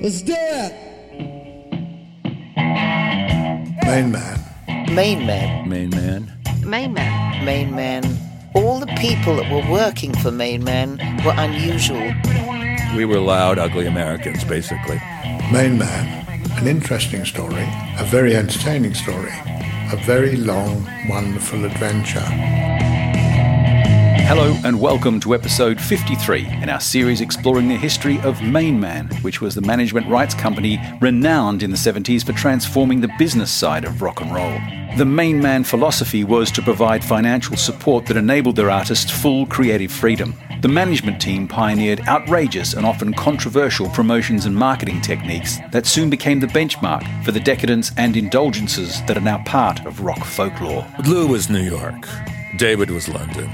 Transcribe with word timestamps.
Let's 0.00 0.22
do 0.22 0.32
it. 0.36 0.72
Main 3.84 4.12
man. 4.12 4.38
Main 4.94 5.26
man. 5.26 5.68
Main 5.68 5.90
man. 5.90 6.32
Main 6.64 6.92
man. 6.92 7.44
Main 7.44 7.74
man. 7.74 8.04
All 8.54 8.78
the 8.78 8.86
people 8.98 9.34
that 9.36 9.50
were 9.50 9.68
working 9.68 10.14
for 10.18 10.30
Main 10.30 10.62
Man 10.62 10.98
were 11.24 11.34
unusual. 11.36 12.14
We 12.96 13.06
were 13.06 13.18
loud, 13.18 13.58
ugly 13.58 13.86
Americans, 13.86 14.44
basically. 14.44 15.00
Main 15.50 15.78
man. 15.78 16.24
An 16.58 16.68
interesting 16.68 17.24
story, 17.24 17.66
a 17.98 18.04
very 18.04 18.36
entertaining 18.36 18.94
story, 18.94 19.32
a 19.92 20.00
very 20.06 20.36
long, 20.36 20.88
wonderful 21.08 21.64
adventure. 21.64 22.77
Hello 24.28 24.54
and 24.62 24.78
welcome 24.78 25.18
to 25.20 25.32
episode 25.32 25.80
53 25.80 26.46
in 26.60 26.68
our 26.68 26.80
series 26.80 27.22
exploring 27.22 27.66
the 27.66 27.78
history 27.78 28.20
of 28.20 28.42
Main 28.42 28.78
Man, 28.78 29.08
which 29.22 29.40
was 29.40 29.54
the 29.54 29.62
management 29.62 30.06
rights 30.06 30.34
company 30.34 30.78
renowned 31.00 31.62
in 31.62 31.70
the 31.70 31.78
70s 31.78 32.26
for 32.26 32.34
transforming 32.34 33.00
the 33.00 33.10
business 33.18 33.50
side 33.50 33.86
of 33.86 34.02
rock 34.02 34.20
and 34.20 34.30
roll. 34.34 34.60
The 34.98 35.06
Main 35.06 35.40
Man 35.40 35.64
philosophy 35.64 36.24
was 36.24 36.50
to 36.50 36.60
provide 36.60 37.02
financial 37.02 37.56
support 37.56 38.04
that 38.04 38.18
enabled 38.18 38.56
their 38.56 38.70
artists 38.70 39.10
full 39.10 39.46
creative 39.46 39.90
freedom. 39.90 40.34
The 40.60 40.68
management 40.68 41.22
team 41.22 41.48
pioneered 41.48 42.06
outrageous 42.06 42.74
and 42.74 42.84
often 42.84 43.14
controversial 43.14 43.88
promotions 43.88 44.44
and 44.44 44.54
marketing 44.54 45.00
techniques 45.00 45.56
that 45.72 45.86
soon 45.86 46.10
became 46.10 46.38
the 46.38 46.48
benchmark 46.48 47.24
for 47.24 47.32
the 47.32 47.40
decadence 47.40 47.92
and 47.96 48.14
indulgences 48.14 49.02
that 49.06 49.16
are 49.16 49.22
now 49.22 49.42
part 49.44 49.86
of 49.86 50.02
rock 50.02 50.22
folklore. 50.22 50.86
Lou 51.06 51.28
was 51.28 51.48
New 51.48 51.62
York. 51.62 52.06
David 52.56 52.90
was 52.90 53.08
London. 53.08 53.48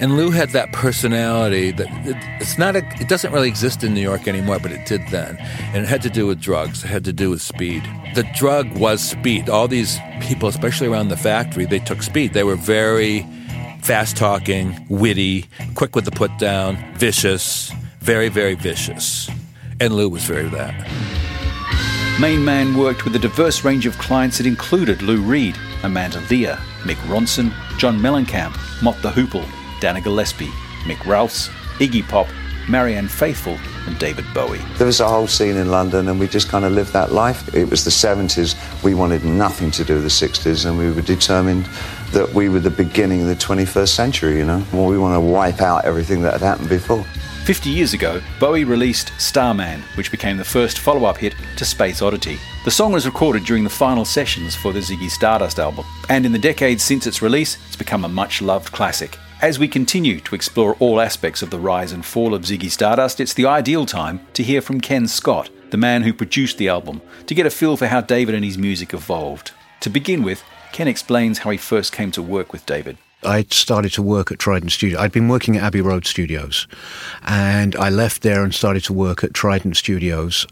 And 0.00 0.16
Lou 0.16 0.30
had 0.30 0.50
that 0.50 0.72
personality 0.72 1.70
that 1.72 1.88
it, 2.06 2.16
it's 2.40 2.58
not 2.58 2.76
a, 2.76 2.82
it 3.00 3.08
doesn't 3.08 3.32
really 3.32 3.48
exist 3.48 3.82
in 3.82 3.94
New 3.94 4.00
York 4.00 4.28
anymore, 4.28 4.58
but 4.58 4.72
it 4.72 4.86
did 4.86 5.00
then. 5.08 5.36
And 5.72 5.84
it 5.84 5.88
had 5.88 6.02
to 6.02 6.10
do 6.10 6.26
with 6.26 6.40
drugs. 6.40 6.84
It 6.84 6.88
had 6.88 7.04
to 7.04 7.12
do 7.12 7.30
with 7.30 7.42
speed. 7.42 7.82
The 8.14 8.28
drug 8.34 8.70
was 8.76 9.02
speed. 9.02 9.48
All 9.48 9.68
these 9.68 9.98
people, 10.20 10.48
especially 10.48 10.88
around 10.88 11.08
the 11.08 11.16
factory, 11.16 11.64
they 11.64 11.78
took 11.78 12.02
speed. 12.02 12.34
They 12.34 12.44
were 12.44 12.56
very 12.56 13.26
fast 13.82 14.16
talking, 14.16 14.86
witty, 14.88 15.46
quick 15.74 15.94
with 15.94 16.04
the 16.04 16.10
put 16.10 16.36
down, 16.38 16.76
vicious, 16.96 17.70
very, 18.00 18.28
very 18.28 18.54
vicious. 18.54 19.28
And 19.80 19.94
Lou 19.94 20.08
was 20.08 20.24
very 20.24 20.48
that. 20.50 20.74
Main 22.20 22.44
Man 22.44 22.76
worked 22.76 23.04
with 23.04 23.16
a 23.16 23.18
diverse 23.18 23.64
range 23.64 23.86
of 23.86 23.98
clients 23.98 24.38
that 24.38 24.46
included 24.46 25.02
Lou 25.02 25.20
Reed, 25.20 25.56
Amanda 25.84 26.20
Lear, 26.30 26.58
Mick 26.82 26.96
Ronson, 27.06 27.52
John 27.78 27.98
Mellencamp, 27.98 28.56
Mott 28.82 29.00
the 29.02 29.10
Hoople, 29.10 29.46
Dana 29.80 30.00
Gillespie, 30.00 30.50
Mick 30.84 31.04
Ralphs, 31.06 31.48
Iggy 31.78 32.06
Pop, 32.08 32.26
Marianne 32.68 33.08
Faithfull, 33.08 33.58
and 33.86 33.98
David 33.98 34.24
Bowie. 34.32 34.62
There 34.78 34.86
was 34.86 35.00
a 35.00 35.08
whole 35.08 35.26
scene 35.26 35.56
in 35.56 35.70
London, 35.70 36.08
and 36.08 36.18
we 36.18 36.26
just 36.26 36.48
kind 36.48 36.64
of 36.64 36.72
lived 36.72 36.92
that 36.94 37.12
life. 37.12 37.54
It 37.54 37.68
was 37.68 37.84
the 37.84 37.90
70s. 37.90 38.54
We 38.82 38.94
wanted 38.94 39.24
nothing 39.24 39.70
to 39.72 39.84
do 39.84 39.94
with 39.94 40.04
the 40.04 40.08
60s, 40.08 40.64
and 40.64 40.78
we 40.78 40.90
were 40.90 41.02
determined 41.02 41.68
that 42.12 42.32
we 42.32 42.48
were 42.48 42.60
the 42.60 42.70
beginning 42.70 43.20
of 43.20 43.26
the 43.26 43.34
21st 43.34 43.88
century, 43.88 44.38
you 44.38 44.46
know? 44.46 44.64
We 44.72 44.96
want 44.96 45.14
to 45.14 45.20
wipe 45.20 45.60
out 45.60 45.84
everything 45.84 46.22
that 46.22 46.32
had 46.32 46.42
happened 46.42 46.70
before. 46.70 47.04
50 47.44 47.68
years 47.68 47.92
ago, 47.92 48.22
Bowie 48.40 48.64
released 48.64 49.12
Starman, 49.18 49.82
which 49.96 50.10
became 50.10 50.38
the 50.38 50.44
first 50.44 50.78
follow 50.78 51.04
up 51.04 51.18
hit 51.18 51.34
to 51.58 51.64
Space 51.66 52.00
Oddity. 52.00 52.38
The 52.64 52.70
song 52.70 52.90
was 52.90 53.04
recorded 53.04 53.44
during 53.44 53.64
the 53.64 53.68
final 53.70 54.06
sessions 54.06 54.54
for 54.54 54.72
the 54.72 54.80
Ziggy 54.80 55.10
Stardust 55.10 55.58
album, 55.58 55.84
and 56.08 56.24
in 56.24 56.32
the 56.32 56.38
decades 56.38 56.82
since 56.82 57.06
its 57.06 57.20
release, 57.20 57.58
it's 57.66 57.76
become 57.76 58.06
a 58.06 58.08
much 58.08 58.40
loved 58.40 58.72
classic. 58.72 59.18
As 59.42 59.58
we 59.58 59.68
continue 59.68 60.20
to 60.20 60.34
explore 60.34 60.74
all 60.76 61.02
aspects 61.02 61.42
of 61.42 61.50
the 61.50 61.58
rise 61.58 61.92
and 61.92 62.02
fall 62.02 62.34
of 62.34 62.44
Ziggy 62.44 62.70
Stardust, 62.70 63.20
it's 63.20 63.34
the 63.34 63.44
ideal 63.44 63.84
time 63.84 64.26
to 64.32 64.42
hear 64.42 64.62
from 64.62 64.80
Ken 64.80 65.06
Scott, 65.06 65.50
the 65.68 65.76
man 65.76 66.02
who 66.02 66.14
produced 66.14 66.56
the 66.56 66.70
album, 66.70 67.02
to 67.26 67.34
get 67.34 67.44
a 67.44 67.50
feel 67.50 67.76
for 67.76 67.88
how 67.88 68.00
David 68.00 68.34
and 68.34 68.44
his 68.44 68.56
music 68.56 68.94
evolved. 68.94 69.50
To 69.80 69.90
begin 69.90 70.22
with, 70.22 70.42
Ken 70.72 70.88
explains 70.88 71.40
how 71.40 71.50
he 71.50 71.58
first 71.58 71.92
came 71.92 72.10
to 72.12 72.22
work 72.22 72.54
with 72.54 72.64
David. 72.64 72.96
I 73.24 73.46
started 73.50 73.92
to 73.94 74.02
work 74.02 74.30
at 74.30 74.38
Trident 74.38 74.72
Studio. 74.72 74.98
I'd 74.98 75.12
been 75.12 75.28
working 75.28 75.56
at 75.56 75.62
Abbey 75.62 75.80
Road 75.80 76.06
Studios, 76.06 76.66
and 77.22 77.74
I 77.76 77.88
left 77.90 78.22
there 78.22 78.42
and 78.42 78.54
started 78.54 78.84
to 78.84 78.92
work 78.92 79.24
at 79.24 79.34
Trident 79.34 79.76
Studios. 79.76 80.46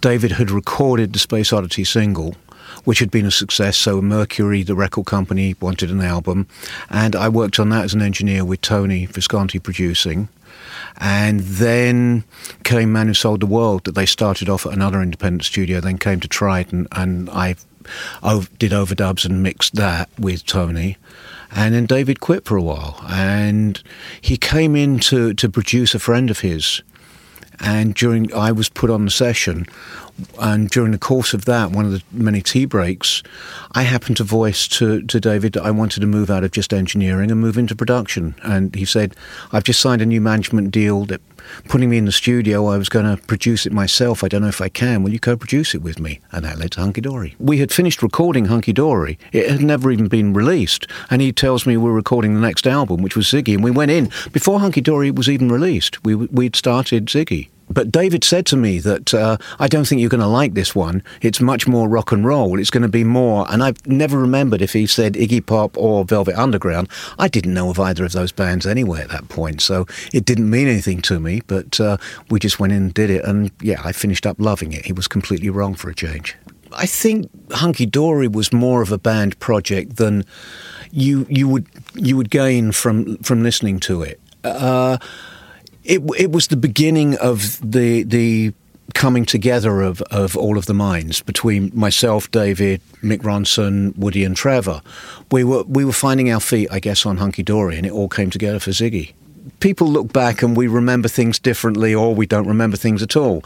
David 0.00 0.32
had 0.32 0.50
recorded 0.50 1.12
the 1.12 1.18
Space 1.18 1.52
Oddity 1.52 1.84
single, 1.84 2.36
which 2.84 2.98
had 2.98 3.10
been 3.10 3.26
a 3.26 3.30
success. 3.30 3.76
So 3.76 4.00
Mercury, 4.00 4.62
the 4.62 4.74
record 4.74 5.06
company, 5.06 5.54
wanted 5.60 5.90
an 5.90 6.00
album, 6.00 6.46
and 6.90 7.14
I 7.14 7.28
worked 7.28 7.58
on 7.58 7.68
that 7.70 7.84
as 7.84 7.94
an 7.94 8.02
engineer 8.02 8.44
with 8.44 8.60
Tony 8.60 9.06
Visconti 9.06 9.58
producing. 9.58 10.28
And 11.00 11.40
then 11.40 12.24
came 12.64 12.92
Man 12.92 13.06
Who 13.06 13.14
Sold 13.14 13.40
the 13.40 13.46
World, 13.46 13.84
that 13.84 13.94
they 13.94 14.06
started 14.06 14.48
off 14.48 14.66
at 14.66 14.72
another 14.72 15.00
independent 15.00 15.44
studio, 15.44 15.80
then 15.80 15.98
came 15.98 16.20
to 16.20 16.28
Trident, 16.28 16.88
and 16.92 17.30
I 17.30 17.56
oh, 18.22 18.46
did 18.58 18.72
overdubs 18.72 19.24
and 19.24 19.42
mixed 19.42 19.74
that 19.76 20.08
with 20.18 20.44
Tony. 20.44 20.96
And 21.50 21.74
then 21.74 21.86
David 21.86 22.20
quit 22.20 22.44
for 22.44 22.56
a 22.56 22.62
while, 22.62 23.00
and 23.08 23.82
he 24.20 24.36
came 24.36 24.76
in 24.76 24.98
to, 25.00 25.32
to 25.34 25.48
produce 25.48 25.94
a 25.94 25.98
friend 25.98 26.30
of 26.30 26.40
his. 26.40 26.82
And 27.60 27.94
during 27.94 28.32
I 28.34 28.52
was 28.52 28.68
put 28.68 28.90
on 28.90 29.04
the 29.04 29.10
session, 29.10 29.66
and 30.40 30.68
during 30.70 30.92
the 30.92 30.98
course 30.98 31.34
of 31.34 31.44
that, 31.46 31.70
one 31.70 31.84
of 31.84 31.92
the 31.92 32.02
many 32.12 32.42
tea 32.42 32.66
breaks, 32.66 33.22
I 33.72 33.82
happened 33.82 34.16
to 34.18 34.24
voice 34.24 34.68
to, 34.68 35.02
to 35.02 35.20
David 35.20 35.54
that 35.54 35.62
I 35.62 35.70
wanted 35.70 36.00
to 36.00 36.06
move 36.06 36.30
out 36.30 36.44
of 36.44 36.50
just 36.50 36.72
engineering 36.72 37.30
and 37.30 37.40
move 37.40 37.58
into 37.58 37.74
production. 37.74 38.34
And 38.42 38.74
he 38.74 38.84
said, 38.84 39.14
I've 39.52 39.64
just 39.64 39.80
signed 39.80 40.02
a 40.02 40.06
new 40.06 40.20
management 40.20 40.70
deal 40.70 41.04
that 41.06 41.20
putting 41.68 41.90
me 41.90 41.98
in 41.98 42.04
the 42.04 42.12
studio, 42.12 42.66
I 42.66 42.78
was 42.78 42.88
going 42.88 43.04
to 43.04 43.22
produce 43.22 43.66
it 43.66 43.72
myself. 43.72 44.24
I 44.24 44.28
don't 44.28 44.42
know 44.42 44.48
if 44.48 44.60
I 44.60 44.68
can. 44.68 45.02
Will 45.02 45.12
you 45.12 45.20
co 45.20 45.36
produce 45.36 45.74
it 45.74 45.82
with 45.82 45.98
me? 45.98 46.20
And 46.32 46.44
that 46.44 46.58
led 46.58 46.72
to 46.72 46.80
Hunky 46.80 47.00
Dory. 47.00 47.34
We 47.38 47.58
had 47.58 47.72
finished 47.72 48.02
recording 48.02 48.46
Hunky 48.46 48.72
Dory. 48.72 49.18
It 49.32 49.50
had 49.50 49.62
never 49.62 49.90
even 49.90 50.08
been 50.08 50.32
released. 50.32 50.86
And 51.10 51.22
he 51.22 51.32
tells 51.32 51.66
me 51.66 51.76
we're 51.76 51.92
recording 51.92 52.34
the 52.34 52.40
next 52.40 52.66
album, 52.66 53.02
which 53.02 53.16
was 53.16 53.26
Ziggy. 53.26 53.54
And 53.54 53.64
we 53.64 53.70
went 53.70 53.90
in 53.90 54.10
before 54.32 54.60
Hunky 54.60 54.80
Dory 54.80 55.10
was 55.10 55.28
even 55.28 55.50
released. 55.50 56.04
We, 56.04 56.14
we'd 56.14 56.56
started 56.56 57.06
Ziggy. 57.06 57.48
But 57.70 57.90
David 57.90 58.24
said 58.24 58.46
to 58.46 58.56
me 58.56 58.78
that 58.80 59.12
uh, 59.14 59.36
I 59.58 59.68
don't 59.68 59.86
think 59.86 60.00
you're 60.00 60.10
going 60.10 60.20
to 60.20 60.26
like 60.26 60.54
this 60.54 60.74
one. 60.74 61.02
It's 61.20 61.40
much 61.40 61.66
more 61.66 61.88
rock 61.88 62.12
and 62.12 62.24
roll. 62.24 62.58
It's 62.58 62.70
going 62.70 62.82
to 62.82 62.88
be 62.88 63.04
more. 63.04 63.46
And 63.50 63.62
I've 63.62 63.86
never 63.86 64.18
remembered 64.18 64.62
if 64.62 64.72
he 64.72 64.86
said 64.86 65.14
Iggy 65.14 65.44
Pop 65.44 65.76
or 65.76 66.04
Velvet 66.04 66.34
Underground. 66.36 66.88
I 67.18 67.28
didn't 67.28 67.54
know 67.54 67.70
of 67.70 67.78
either 67.78 68.04
of 68.04 68.12
those 68.12 68.32
bands 68.32 68.66
anyway 68.66 69.00
at 69.00 69.10
that 69.10 69.28
point, 69.28 69.60
so 69.60 69.86
it 70.12 70.24
didn't 70.24 70.50
mean 70.50 70.68
anything 70.68 71.02
to 71.02 71.20
me. 71.20 71.42
But 71.46 71.78
uh, 71.80 71.98
we 72.30 72.38
just 72.38 72.58
went 72.58 72.72
in 72.72 72.82
and 72.82 72.94
did 72.94 73.10
it, 73.10 73.24
and 73.24 73.50
yeah, 73.60 73.80
I 73.84 73.92
finished 73.92 74.26
up 74.26 74.36
loving 74.38 74.72
it. 74.72 74.84
He 74.86 74.92
was 74.92 75.08
completely 75.08 75.50
wrong 75.50 75.74
for 75.74 75.90
a 75.90 75.94
change. 75.94 76.36
I 76.72 76.86
think 76.86 77.30
Hunky 77.52 77.86
Dory 77.86 78.28
was 78.28 78.52
more 78.52 78.82
of 78.82 78.92
a 78.92 78.98
band 78.98 79.38
project 79.40 79.96
than 79.96 80.24
you 80.90 81.26
you 81.28 81.48
would 81.48 81.66
you 81.94 82.16
would 82.16 82.30
gain 82.30 82.72
from 82.72 83.16
from 83.18 83.42
listening 83.42 83.80
to 83.80 84.02
it. 84.02 84.20
Uh, 84.44 84.98
it 85.88 86.02
it 86.16 86.30
was 86.30 86.46
the 86.46 86.56
beginning 86.56 87.16
of 87.16 87.58
the 87.68 88.04
the 88.04 88.52
coming 88.94 89.24
together 89.24 89.82
of, 89.82 90.00
of 90.02 90.36
all 90.36 90.56
of 90.56 90.66
the 90.66 90.74
minds 90.74 91.20
between 91.20 91.70
myself, 91.74 92.30
David, 92.30 92.80
Mick 93.02 93.18
Ronson, 93.18 93.96
Woody, 93.96 94.24
and 94.24 94.36
Trevor. 94.36 94.82
We 95.32 95.44
were 95.44 95.64
we 95.64 95.84
were 95.84 95.92
finding 95.92 96.30
our 96.30 96.40
feet, 96.40 96.68
I 96.70 96.78
guess, 96.78 97.04
on 97.06 97.16
Hunky 97.16 97.42
Dory, 97.42 97.76
and 97.76 97.86
it 97.86 97.92
all 97.92 98.08
came 98.08 98.30
together 98.30 98.60
for 98.60 98.70
Ziggy. 98.70 99.14
People 99.60 99.88
look 99.88 100.12
back 100.12 100.42
and 100.42 100.56
we 100.56 100.68
remember 100.68 101.08
things 101.08 101.38
differently, 101.38 101.94
or 101.94 102.14
we 102.14 102.26
don't 102.26 102.46
remember 102.46 102.76
things 102.76 103.02
at 103.02 103.16
all. 103.16 103.42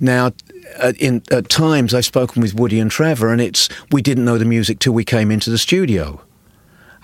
Now, 0.00 0.32
at, 0.78 0.96
in, 0.96 1.22
at 1.30 1.50
times, 1.50 1.92
I've 1.92 2.06
spoken 2.06 2.40
with 2.40 2.54
Woody 2.54 2.80
and 2.80 2.90
Trevor, 2.90 3.30
and 3.30 3.40
it's 3.40 3.68
we 3.90 4.00
didn't 4.00 4.24
know 4.24 4.38
the 4.38 4.46
music 4.46 4.78
till 4.78 4.94
we 4.94 5.04
came 5.04 5.30
into 5.30 5.50
the 5.50 5.58
studio 5.58 6.22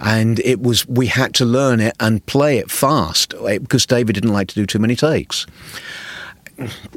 and 0.00 0.40
it 0.40 0.60
was 0.60 0.86
we 0.86 1.06
had 1.06 1.34
to 1.34 1.44
learn 1.44 1.80
it 1.80 1.94
and 2.00 2.24
play 2.26 2.58
it 2.58 2.70
fast 2.70 3.34
eh, 3.46 3.58
because 3.58 3.86
David 3.86 4.14
didn't 4.14 4.32
like 4.32 4.48
to 4.48 4.54
do 4.54 4.66
too 4.66 4.78
many 4.78 4.96
takes. 4.96 5.46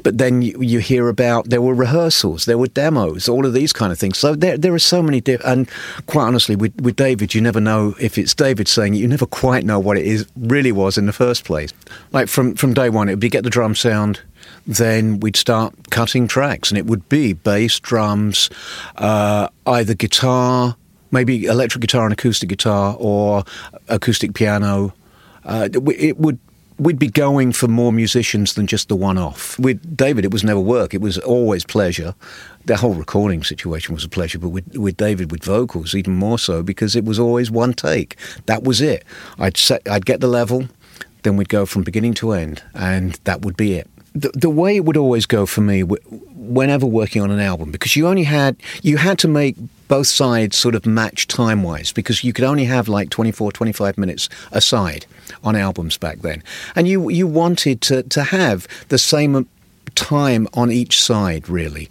But 0.02 0.18
then 0.18 0.42
you, 0.42 0.60
you 0.60 0.80
hear 0.80 1.08
about 1.08 1.48
there 1.48 1.62
were 1.62 1.74
rehearsals, 1.74 2.46
there 2.46 2.58
were 2.58 2.66
demos, 2.66 3.28
all 3.28 3.46
of 3.46 3.52
these 3.52 3.72
kind 3.72 3.92
of 3.92 3.98
things. 3.98 4.18
So 4.18 4.34
there 4.34 4.58
there 4.58 4.74
are 4.74 4.78
so 4.80 5.02
many 5.02 5.20
different. 5.20 5.52
And 5.52 6.06
quite 6.06 6.24
honestly, 6.24 6.56
with 6.56 6.78
with 6.80 6.96
David, 6.96 7.32
you 7.34 7.40
never 7.40 7.60
know 7.60 7.94
if 8.00 8.18
it's 8.18 8.34
David 8.34 8.66
saying 8.66 8.94
it. 8.94 8.98
You 8.98 9.06
never 9.06 9.26
quite 9.26 9.64
know 9.64 9.78
what 9.78 9.96
it 9.96 10.04
is 10.04 10.26
really 10.36 10.72
was 10.72 10.98
in 10.98 11.06
the 11.06 11.12
first 11.12 11.44
place. 11.44 11.72
Like 12.10 12.28
from 12.28 12.56
from 12.56 12.74
day 12.74 12.90
one, 12.90 13.08
it 13.08 13.12
would 13.12 13.20
be 13.20 13.28
get 13.28 13.44
the 13.44 13.50
drum 13.50 13.74
sound 13.74 14.20
then 14.66 15.20
we'd 15.20 15.36
start 15.36 15.74
cutting 15.90 16.28
tracks, 16.28 16.70
and 16.70 16.78
it 16.78 16.86
would 16.86 17.08
be 17.08 17.32
bass, 17.32 17.80
drums, 17.80 18.50
uh, 18.96 19.48
either 19.66 19.94
guitar, 19.94 20.76
maybe 21.12 21.44
electric 21.44 21.82
guitar 21.82 22.04
and 22.04 22.12
acoustic 22.12 22.48
guitar 22.48 22.96
or 22.98 23.44
acoustic 23.88 24.34
piano. 24.34 24.92
Uh, 25.44 25.68
it 25.72 26.18
would 26.18 26.38
we'd 26.78 26.98
be 26.98 27.08
going 27.08 27.52
for 27.52 27.68
more 27.68 27.92
musicians 27.92 28.54
than 28.54 28.66
just 28.66 28.88
the 28.88 28.96
one 28.96 29.18
off. 29.18 29.56
With 29.58 29.96
David, 29.96 30.24
it 30.24 30.32
was 30.32 30.42
never 30.42 30.60
work; 30.60 30.94
it 30.94 31.00
was 31.00 31.18
always 31.18 31.64
pleasure. 31.64 32.14
The 32.64 32.76
whole 32.76 32.94
recording 32.94 33.44
situation 33.44 33.94
was 33.94 34.04
a 34.04 34.08
pleasure, 34.08 34.38
but 34.38 34.48
with, 34.48 34.76
with 34.76 34.96
David, 34.96 35.30
with 35.30 35.44
vocals, 35.44 35.94
even 35.94 36.14
more 36.14 36.38
so 36.38 36.62
because 36.62 36.96
it 36.96 37.04
was 37.04 37.18
always 37.18 37.50
one 37.50 37.74
take. 37.74 38.16
That 38.46 38.64
was 38.64 38.80
it. 38.80 39.04
I'd 39.38 39.56
set, 39.56 39.82
I'd 39.88 40.06
get 40.06 40.20
the 40.20 40.28
level, 40.28 40.68
then 41.22 41.36
we'd 41.36 41.48
go 41.48 41.66
from 41.66 41.82
beginning 41.82 42.14
to 42.14 42.32
end, 42.32 42.62
and 42.74 43.14
that 43.24 43.42
would 43.42 43.56
be 43.56 43.74
it. 43.74 43.88
The, 44.14 44.30
the 44.34 44.50
way 44.50 44.76
it 44.76 44.84
would 44.84 44.96
always 44.96 45.26
go 45.26 45.46
for 45.46 45.62
me 45.62 45.82
whenever 45.82 46.84
working 46.84 47.22
on 47.22 47.30
an 47.30 47.40
album 47.40 47.70
because 47.70 47.96
you 47.96 48.06
only 48.06 48.24
had 48.24 48.56
you 48.82 48.98
had 48.98 49.18
to 49.20 49.28
make 49.28 49.56
both 49.88 50.06
sides 50.06 50.56
sort 50.56 50.74
of 50.74 50.84
match 50.84 51.28
time 51.28 51.62
wise 51.62 51.92
because 51.92 52.22
you 52.24 52.32
could 52.32 52.44
only 52.44 52.64
have 52.64 52.88
like 52.88 53.10
24 53.10 53.52
25 53.52 53.96
minutes 53.96 54.28
aside 54.50 55.06
on 55.44 55.56
albums 55.56 55.96
back 55.96 56.18
then. 56.18 56.42
And 56.74 56.88
you 56.88 57.10
you 57.10 57.26
wanted 57.26 57.80
to 57.82 58.02
to 58.02 58.22
have 58.24 58.68
the 58.88 58.98
same 58.98 59.46
time 59.94 60.48
on 60.54 60.70
each 60.70 61.02
side 61.02 61.48
really 61.48 61.88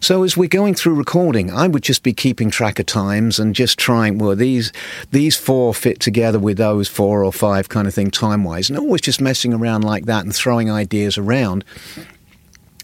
so 0.00 0.22
as 0.22 0.36
we're 0.36 0.48
going 0.48 0.74
through 0.74 0.94
recording 0.94 1.50
I 1.50 1.68
would 1.68 1.82
just 1.82 2.02
be 2.02 2.12
keeping 2.12 2.50
track 2.50 2.78
of 2.78 2.86
times 2.86 3.38
and 3.38 3.54
just 3.54 3.78
trying 3.78 4.18
well 4.18 4.36
these 4.36 4.72
these 5.10 5.36
four 5.36 5.74
fit 5.74 6.00
together 6.00 6.38
with 6.38 6.58
those 6.58 6.88
four 6.88 7.24
or 7.24 7.32
five 7.32 7.68
kind 7.68 7.86
of 7.86 7.94
thing 7.94 8.10
time 8.10 8.44
wise 8.44 8.68
and 8.68 8.78
always 8.78 9.00
just 9.00 9.20
messing 9.20 9.52
around 9.52 9.82
like 9.82 10.06
that 10.06 10.24
and 10.24 10.34
throwing 10.34 10.70
ideas 10.70 11.18
around 11.18 11.64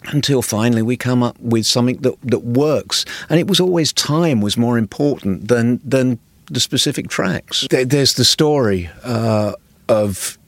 until 0.08 0.42
finally 0.42 0.82
we 0.82 0.96
come 0.96 1.22
up 1.22 1.38
with 1.40 1.66
something 1.66 1.96
that, 1.98 2.14
that 2.22 2.40
works. 2.40 3.04
And 3.28 3.40
it 3.40 3.48
was 3.48 3.60
always 3.60 3.92
time 3.92 4.40
was 4.40 4.56
more 4.56 4.78
important 4.78 5.48
than 5.48 5.80
than 5.84 6.18
the 6.50 6.60
specific 6.60 7.08
tracks. 7.08 7.66
There's 7.70 8.14
the 8.14 8.24
story 8.24 8.88
uh, 9.02 9.54
of 9.88 10.38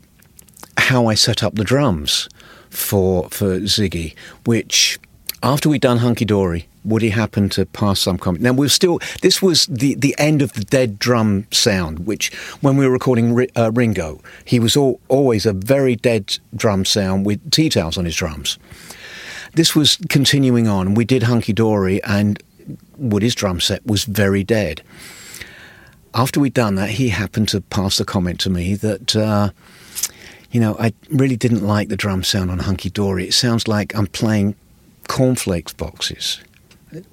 how 0.76 1.06
I 1.06 1.14
set 1.14 1.43
up 1.43 1.56
the 1.56 1.64
drums 1.64 2.28
for 2.70 3.29
for 3.31 3.61
Ziggy, 3.61 4.15
which 4.44 4.99
after 5.43 5.69
we'd 5.69 5.82
done 5.82 5.99
Hunky 5.99 6.25
Dory, 6.25 6.67
Woody 6.85 7.11
happened 7.11 7.53
to 7.53 7.67
pass 7.67 8.00
some 8.00 8.19
comment. 8.19 8.43
Now 8.43 8.53
we 8.53 8.67
are 8.67 8.70
still. 8.70 8.99
This 9.23 9.41
was 9.41 9.67
the 9.67 9.94
the 9.94 10.15
end 10.19 10.43
of 10.43 10.53
the 10.55 10.65
dead 10.65 10.99
drum 10.99 11.47
sound, 11.50 12.06
which 12.06 12.35
when 12.61 12.76
we 12.76 12.87
were 12.87 12.93
recording 12.93 13.47
uh, 13.56 13.70
Ringo, 13.73 14.20
he 14.44 14.59
was 14.59 14.76
all, 14.76 15.00
always 15.09 15.47
a 15.47 15.53
very 15.53 15.97
dead 15.97 16.38
drum 16.55 16.85
sound 16.85 17.26
with 17.26 17.50
tea 17.50 17.69
towels 17.69 17.99
on 17.99 18.05
his 18.05 18.17
drums 18.17 18.59
this 19.55 19.75
was 19.75 19.99
continuing 20.09 20.69
on. 20.69 20.94
We 20.94 21.05
did 21.05 21.25
Hunky 21.25 21.53
Dory, 21.53 22.03
and 22.05 22.43
Woody's 22.97 23.35
drum 23.35 23.61
set 23.61 23.85
was 23.87 24.05
very 24.05 24.44
dead. 24.44 24.82
After 26.15 26.41
we'd 26.41 26.55
done 26.55 26.75
that, 26.76 26.91
he 26.91 27.11
happened 27.11 27.49
to 27.50 27.61
pass 27.61 27.99
the 27.99 28.05
comment 28.05 28.41
to 28.41 28.50
me 28.50 28.75
that, 28.76 29.17
uh, 29.17 29.50
you 30.50 30.61
know, 30.61 30.77
I 30.79 30.93
really 31.11 31.37
didn't 31.37 31.67
like 31.67 31.89
the 31.89 31.97
drum 31.97 32.23
sound 32.23 32.50
on 32.50 32.61
Hunky 32.61 32.91
Dory. 32.91 33.29
It 33.29 33.35
sounds 33.35 33.69
like 33.69 33.95
I'm 33.95 34.06
playing 34.06 34.55
cornflakes 35.09 35.73
boxes. 35.73 36.41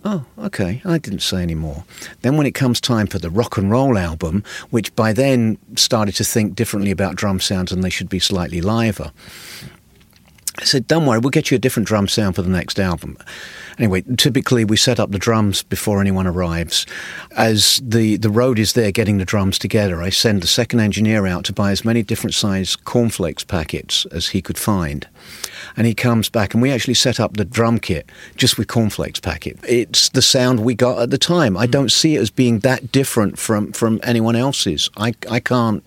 Oh, 0.05 0.25
okay. 0.37 0.81
I 0.85 0.97
didn't 0.97 1.19
say 1.19 1.41
any 1.41 1.55
more. 1.55 1.83
Then, 2.21 2.37
when 2.37 2.47
it 2.47 2.53
comes 2.53 2.79
time 2.79 3.07
for 3.07 3.19
the 3.19 3.29
rock 3.29 3.57
and 3.57 3.69
roll 3.69 3.97
album, 3.97 4.43
which 4.69 4.95
by 4.95 5.11
then 5.11 5.57
started 5.75 6.15
to 6.15 6.23
think 6.23 6.55
differently 6.55 6.91
about 6.91 7.15
drum 7.15 7.41
sounds 7.41 7.73
and 7.73 7.83
they 7.83 7.89
should 7.89 8.07
be 8.07 8.19
slightly 8.19 8.61
liver, 8.61 9.11
I 10.57 10.63
said, 10.63 10.87
don't 10.87 11.05
worry, 11.05 11.19
we'll 11.19 11.31
get 11.31 11.51
you 11.51 11.55
a 11.55 11.59
different 11.59 11.87
drum 11.87 12.07
sound 12.07 12.35
for 12.35 12.41
the 12.41 12.49
next 12.49 12.79
album. 12.79 13.17
Anyway, 13.77 14.03
typically 14.15 14.63
we 14.63 14.77
set 14.77 15.01
up 15.01 15.11
the 15.11 15.19
drums 15.19 15.63
before 15.63 15.99
anyone 15.99 16.25
arrives. 16.25 16.85
As 17.35 17.81
the, 17.83 18.15
the 18.15 18.29
road 18.29 18.57
is 18.57 18.71
there 18.71 18.91
getting 18.91 19.17
the 19.17 19.25
drums 19.25 19.59
together, 19.59 20.01
I 20.01 20.09
send 20.09 20.41
the 20.41 20.47
second 20.47 20.79
engineer 20.79 21.27
out 21.27 21.43
to 21.45 21.53
buy 21.53 21.71
as 21.71 21.83
many 21.83 22.03
different 22.03 22.33
size 22.33 22.77
cornflakes 22.77 23.43
packets 23.43 24.05
as 24.07 24.29
he 24.29 24.41
could 24.41 24.57
find. 24.57 25.07
And 25.75 25.85
he 25.85 25.93
comes 25.93 26.29
back, 26.29 26.53
and 26.53 26.61
we 26.61 26.71
actually 26.71 26.93
set 26.93 27.19
up 27.19 27.35
the 27.35 27.43
drum 27.43 27.79
kit 27.79 28.09
just 28.37 28.57
with 28.57 28.69
cornflakes 28.69 29.19
packet. 29.19 29.59
It's 29.67 30.07
the 30.09 30.21
sound 30.21 30.61
we 30.61 30.73
got 30.73 31.01
at 31.01 31.09
the 31.09 31.17
time. 31.17 31.57
I 31.57 31.67
mm. 31.67 31.71
don't 31.71 31.91
see 31.91 32.15
it 32.15 32.21
as 32.21 32.29
being 32.29 32.59
that 32.59 32.93
different 32.93 33.37
from, 33.37 33.73
from 33.73 33.99
anyone 34.03 34.37
else's. 34.37 34.89
I, 34.95 35.13
I 35.29 35.41
can't 35.41 35.83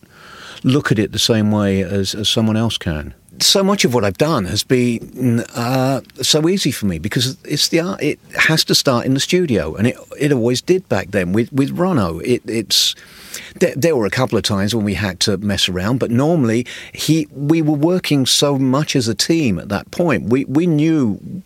look 0.62 0.92
at 0.92 0.98
it 0.98 1.12
the 1.12 1.18
same 1.18 1.50
way 1.50 1.80
as, 1.80 2.14
as 2.14 2.28
someone 2.28 2.56
else 2.56 2.76
can 2.76 3.14
so 3.42 3.62
much 3.62 3.84
of 3.84 3.94
what 3.94 4.04
I've 4.04 4.18
done 4.18 4.44
has 4.46 4.62
been 4.64 5.40
uh, 5.54 6.00
so 6.22 6.48
easy 6.48 6.70
for 6.70 6.86
me 6.86 6.98
because 6.98 7.36
it's 7.44 7.68
the 7.68 7.80
art. 7.80 8.02
It 8.02 8.18
has 8.36 8.64
to 8.64 8.74
start 8.74 9.06
in 9.06 9.14
the 9.14 9.20
studio, 9.20 9.74
and 9.74 9.86
it 9.86 9.96
it 10.18 10.32
always 10.32 10.60
did 10.60 10.88
back 10.88 11.10
then 11.10 11.32
with 11.32 11.52
with 11.52 11.76
Ronno. 11.76 12.22
It, 12.24 12.42
it's 12.46 12.94
there, 13.56 13.74
there, 13.76 13.96
were 13.96 14.06
a 14.06 14.10
couple 14.10 14.38
of 14.38 14.44
times 14.44 14.74
when 14.74 14.84
we 14.84 14.94
had 14.94 15.20
to 15.20 15.36
mess 15.38 15.68
around, 15.68 15.98
but 15.98 16.10
normally 16.10 16.66
he 16.92 17.26
we 17.32 17.62
were 17.62 17.76
working 17.76 18.26
so 18.26 18.58
much 18.58 18.96
as 18.96 19.08
a 19.08 19.14
team 19.14 19.58
at 19.58 19.68
that 19.68 19.90
point. 19.90 20.30
We 20.30 20.44
we 20.44 20.66
knew 20.66 21.42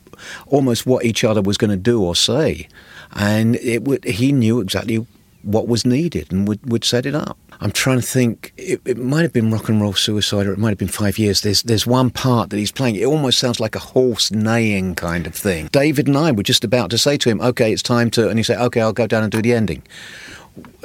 almost 0.47 0.87
what 0.87 1.05
each 1.05 1.25
other 1.25 1.43
was 1.43 1.57
going 1.57 1.71
to 1.71 1.77
do 1.77 2.03
or 2.03 2.15
say, 2.15 2.69
and 3.13 3.57
it 3.57 3.85
would, 3.85 4.05
he 4.05 4.33
knew 4.33 4.61
exactly 4.61 5.07
what 5.43 5.69
was 5.69 5.85
needed 5.85 6.33
and 6.33 6.47
would, 6.49 6.71
would 6.71 6.85
set 6.85 7.07
it 7.07 7.15
up. 7.15 7.39
I'm 7.61 7.71
trying 7.71 8.01
to 8.01 8.07
think. 8.07 8.53
It, 8.57 8.81
it, 8.85 8.99
might 8.99 9.23
have 9.23 9.33
been 9.33 9.51
rock 9.51 9.69
and 9.69 9.81
roll 9.81 9.93
suicide, 9.93 10.47
or 10.47 10.53
it 10.53 10.59
might 10.59 10.71
have 10.71 10.79
been 10.79 10.89
five 10.89 11.19
years. 11.19 11.41
There's 11.43 11.63
there's 11.63 11.87
one 11.87 12.11
part 12.11 12.51
that 12.51 12.57
he's 12.57 12.73
playing. 12.73 12.97
It 12.97 13.05
almost 13.05 13.39
sounds 13.39 13.61
like 13.61 13.77
a 13.77 13.81
horse 13.81 14.31
neighing 14.31 14.95
kind 14.95 15.27
of 15.27 15.35
thing. 15.35 15.69
David 15.73 16.09
and 16.09 16.17
I 16.17 16.33
were 16.33 16.43
just 16.43 16.65
about 16.65 16.91
to 16.91 16.99
say 16.99 17.17
to 17.19 17.31
him, 17.31 17.41
"Okay, 17.41 17.73
it's 17.73 17.83
time 17.83 18.11
to," 18.13 18.29
and 18.29 18.39
he 18.39 18.43
said, 18.43 18.61
"Okay, 18.61 18.81
I'll 18.81 18.93
go 18.93 19.07
down 19.07 19.23
and 19.23 19.33
do 19.33 19.43
the 19.43 19.53
ending." 19.53 19.83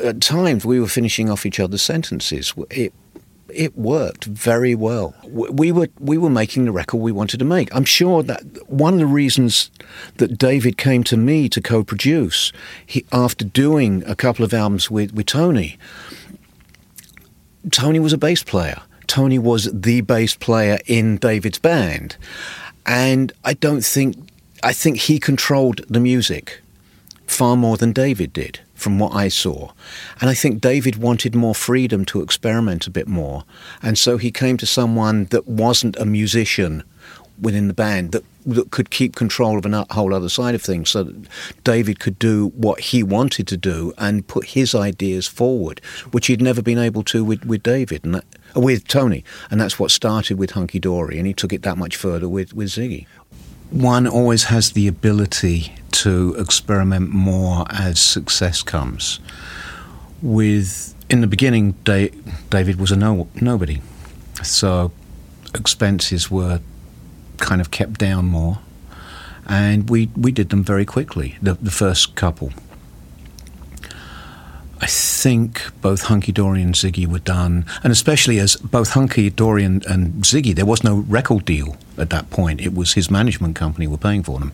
At 0.04 0.22
times, 0.22 0.66
we 0.66 0.80
were 0.80 0.88
finishing 0.88 1.30
off 1.30 1.46
each 1.46 1.60
other's 1.60 1.82
sentences. 1.82 2.54
It 2.70 2.94
it 3.54 3.78
worked 3.78 4.26
very 4.26 4.76
well. 4.76 5.16
We 5.26 5.72
were 5.72 5.90
we 6.00 6.18
were 6.18 6.30
making 6.30 6.66
the 6.66 6.72
record 6.72 6.98
we 6.98 7.12
wanted 7.12 7.38
to 7.40 7.46
make. 7.46 7.74
I'm 7.76 7.86
sure 7.86 8.24
that 8.24 8.42
one 8.70 8.94
of 8.94 9.00
the 9.00 9.06
reasons 9.06 9.72
that 10.18 10.38
David 10.38 10.78
came 10.78 11.04
to 11.06 11.18
me 11.18 11.50
to 11.50 11.62
co-produce, 11.62 12.52
he, 12.86 13.06
after 13.12 13.46
doing 13.46 14.04
a 14.06 14.16
couple 14.16 14.44
of 14.44 14.54
albums 14.54 14.92
with, 14.92 15.14
with 15.14 15.28
Tony, 15.28 15.78
Tony 17.72 18.00
was 18.00 18.14
a 18.14 18.18
bass 18.18 18.44
player. 18.44 18.82
Tony 19.08 19.40
was 19.40 19.70
the 19.72 20.02
bass 20.02 20.36
player 20.36 20.80
in 20.86 21.18
David's 21.18 21.60
band. 21.60 22.18
And 22.86 23.32
I 23.44 23.54
don't 23.54 23.84
think, 23.84 24.16
I 24.64 24.74
think 24.74 24.98
he 24.98 25.20
controlled 25.20 25.82
the 25.90 26.00
music 26.00 26.62
far 27.28 27.56
more 27.56 27.78
than 27.78 27.92
David 27.92 28.34
did, 28.34 28.60
from 28.74 29.00
what 29.00 29.14
I 29.14 29.28
saw. 29.28 29.72
And 30.20 30.30
I 30.30 30.34
think 30.34 30.62
David 30.62 30.96
wanted 30.96 31.36
more 31.36 31.56
freedom 31.56 32.06
to 32.06 32.22
experiment 32.22 32.88
a 32.88 32.92
bit 32.92 33.08
more. 33.08 33.44
And 33.82 33.98
so 33.98 34.18
he 34.18 34.32
came 34.32 34.58
to 34.58 34.66
someone 34.66 35.26
that 35.26 35.48
wasn't 35.48 35.98
a 35.98 36.06
musician 36.06 36.84
within 37.40 37.68
the 37.68 37.74
band 37.74 38.12
that, 38.14 38.24
that 38.46 38.72
could 38.72 38.90
keep 38.90 39.16
control 39.16 39.58
of 39.58 39.66
a 39.66 39.86
whole 39.94 40.14
other 40.14 40.30
side 40.30 40.56
of 40.56 40.62
things 40.62 40.90
so 40.90 41.04
that 41.04 41.28
David 41.64 42.00
could 42.00 42.18
do 42.18 42.48
what 42.56 42.80
he 42.80 43.04
wanted 43.04 43.48
to 43.48 43.58
do 43.58 43.94
and 43.98 44.28
put 44.28 44.46
his 44.46 44.74
ideas 44.74 45.28
forward, 45.28 45.80
which 46.12 46.28
he'd 46.28 46.42
never 46.42 46.62
been 46.62 46.80
able 46.80 47.04
to 47.04 47.24
with, 47.24 47.46
with 47.46 47.62
David 47.62 48.04
and 48.04 48.16
that, 48.16 48.26
with 48.56 48.88
Tony. 48.88 49.24
And 49.52 49.62
that's 49.62 49.78
what 49.78 49.92
started 49.92 50.40
with 50.40 50.52
Hunky 50.52 50.80
Dory, 50.80 51.18
and 51.18 51.28
he 51.28 51.34
took 51.34 51.54
it 51.54 51.62
that 51.62 51.78
much 51.78 51.96
further 51.96 52.28
with, 52.28 52.54
with 52.54 52.70
Ziggy. 52.70 53.06
One 53.70 54.08
always 54.08 54.46
has 54.46 54.72
the 54.72 54.88
ability 54.88 55.74
to 55.92 56.36
experiment 56.38 57.10
more 57.10 57.66
as 57.70 58.00
success 58.00 58.64
comes. 58.64 59.20
With 60.22 60.96
in 61.10 61.22
the 61.22 61.28
beginning, 61.28 61.76
David 61.84 62.80
was 62.80 62.92
a 62.92 62.96
no, 62.96 63.28
nobody, 63.40 63.82
so 64.44 64.92
expenses 65.54 66.30
were 66.30 66.60
kind 67.38 67.62
of 67.62 67.72
kept 67.72 68.00
down 68.00 68.26
more, 68.26 68.60
and 69.48 69.90
we 69.90 70.10
we 70.16 70.32
did 70.32 70.50
them 70.50 70.64
very 70.64 70.86
quickly. 70.86 71.38
The, 71.42 71.54
the 71.54 71.72
first 71.72 72.16
couple. 72.16 72.52
I 74.80 74.86
think 74.86 75.72
both 75.82 76.04
Hunky 76.04 76.32
Dory 76.32 76.62
and 76.62 76.76
Ziggy 76.76 77.08
were 77.08 77.20
done, 77.20 77.66
and 77.84 77.92
especially 77.92 78.38
as 78.38 78.56
both 78.58 78.92
Hunky 78.92 79.30
Dory 79.32 79.64
and, 79.64 79.84
and, 79.88 80.24
Ziggy, 80.24 80.54
there 80.54 80.68
was 80.68 80.84
no 80.84 80.98
record 81.08 81.46
deal 81.46 81.78
at 81.98 82.12
that 82.12 82.30
point. 82.30 82.62
It 82.62 82.76
was 82.76 82.94
his 82.94 83.10
management 83.10 83.56
company 83.56 83.88
were 83.88 83.98
paying 83.98 84.22
for 84.22 84.40
them. 84.40 84.54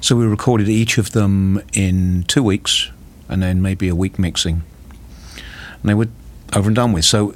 So 0.00 0.14
we 0.14 0.26
recorded 0.26 0.68
each 0.68 0.96
of 0.96 1.10
them 1.10 1.60
in 1.72 2.22
two 2.28 2.42
weeks, 2.42 2.90
and 3.28 3.42
then 3.42 3.62
maybe 3.62 3.88
a 3.88 3.96
week 3.96 4.16
mixing. 4.16 4.62
And 5.34 5.90
they 5.90 5.94
were 5.94 6.08
over 6.54 6.68
and 6.68 6.76
done 6.76 6.92
with. 6.92 7.04
So 7.04 7.34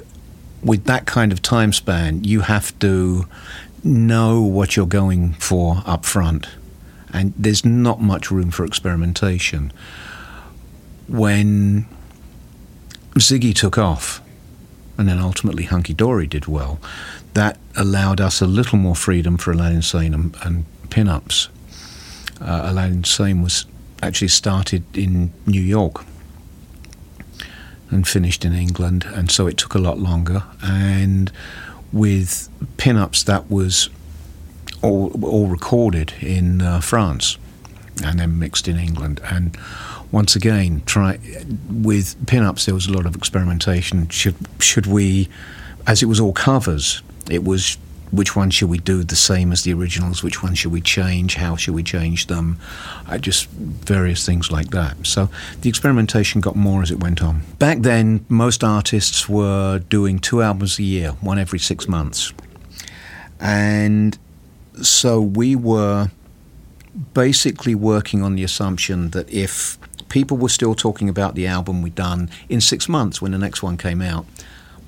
with 0.63 0.85
that 0.85 1.05
kind 1.05 1.33
of 1.33 1.41
time 1.41 1.73
span, 1.73 2.23
you 2.23 2.41
have 2.41 2.77
to 2.79 3.25
know 3.83 4.41
what 4.41 4.77
you're 4.77 4.85
going 4.85 5.33
for 5.33 5.83
up 5.85 6.05
front, 6.05 6.47
and 7.11 7.33
there's 7.35 7.65
not 7.65 8.01
much 8.01 8.31
room 8.31 8.49
for 8.49 8.63
experimentation. 8.63 9.73
When 11.07 11.87
Ziggy 13.15 13.53
took 13.53 13.77
off, 13.77 14.21
and 14.97 15.07
then 15.07 15.19
ultimately 15.19 15.63
Hunky 15.63 15.93
Dory 15.93 16.27
did 16.27 16.47
well, 16.47 16.79
that 17.33 17.57
allowed 17.75 18.21
us 18.21 18.41
a 18.41 18.47
little 18.47 18.77
more 18.77 18.95
freedom 18.95 19.37
for 19.37 19.51
Aladdin 19.51 19.81
Sane 19.81 20.13
and, 20.13 20.35
and 20.43 20.65
pin-ups. 20.89 21.49
Uh, 22.41 22.61
Aladdin 22.65 23.03
Sane 23.03 23.41
was 23.41 23.65
actually 24.01 24.29
started 24.29 24.83
in 24.97 25.31
New 25.45 25.61
York 25.61 26.05
and 27.89 28.07
finished 28.07 28.45
in 28.45 28.53
England, 28.53 29.05
and 29.05 29.31
so 29.31 29.47
it 29.47 29.57
took 29.57 29.73
a 29.73 29.79
lot 29.79 29.97
longer. 29.97 30.43
And 30.61 31.31
with 31.91 32.49
pin-ups 32.77 33.23
that 33.23 33.49
was 33.49 33.89
all, 34.81 35.11
all 35.23 35.47
recorded 35.47 36.13
in 36.21 36.61
uh, 36.61 36.79
France 36.79 37.37
and 38.03 38.19
then 38.19 38.39
mixed 38.39 38.67
in 38.67 38.77
England. 38.77 39.19
And 39.29 39.57
once 40.11 40.35
again, 40.35 40.81
try 40.85 41.19
with 41.69 42.15
pin-ups, 42.27 42.65
there 42.65 42.75
was 42.75 42.87
a 42.87 42.93
lot 42.93 43.05
of 43.05 43.15
experimentation. 43.15 44.09
Should 44.09 44.35
should 44.59 44.85
we, 44.85 45.29
as 45.87 46.01
it 46.01 46.07
was 46.07 46.19
all 46.19 46.33
covers, 46.33 47.01
it 47.29 47.43
was 47.43 47.77
which 48.11 48.35
one 48.35 48.49
should 48.49 48.69
we 48.69 48.79
do 48.79 49.03
the 49.03 49.15
same 49.15 49.51
as 49.51 49.63
the 49.63 49.73
originals? 49.73 50.23
Which 50.23 50.41
one 50.41 50.55
should 50.55 50.71
we 50.71 50.81
change? 50.81 51.35
How 51.35 51.55
should 51.55 51.75
we 51.75 51.83
change 51.83 52.25
them? 52.27 52.59
Uh, 53.07 53.19
just 53.19 53.47
various 53.49 54.25
things 54.25 54.51
like 54.51 54.71
that. 54.71 55.05
So 55.05 55.29
the 55.61 55.69
experimentation 55.69 56.41
got 56.41 56.55
more 56.55 56.81
as 56.81 56.89
it 56.89 56.99
went 56.99 57.21
on. 57.21 57.43
Back 57.59 57.79
then, 57.81 58.25
most 58.27 58.63
artists 58.63 59.29
were 59.29 59.79
doing 59.79 60.17
two 60.17 60.41
albums 60.41 60.79
a 60.79 60.83
year, 60.83 61.11
one 61.21 61.37
every 61.37 61.59
six 61.59 61.87
months. 61.87 62.33
And 63.39 64.17
so 64.81 65.21
we 65.21 65.55
were 65.55 66.09
basically 67.13 67.75
working 67.75 68.23
on 68.23 68.35
the 68.35 68.43
assumption 68.43 69.11
that 69.11 69.29
if 69.31 69.77
people 70.09 70.37
were 70.37 70.49
still 70.49 70.75
talking 70.75 71.09
about 71.09 71.35
the 71.35 71.47
album 71.47 71.81
we'd 71.81 71.95
done 71.95 72.29
in 72.49 72.61
six 72.61 72.89
months 72.89 73.21
when 73.21 73.31
the 73.31 73.37
next 73.37 73.63
one 73.63 73.77
came 73.77 74.01
out, 74.01 74.25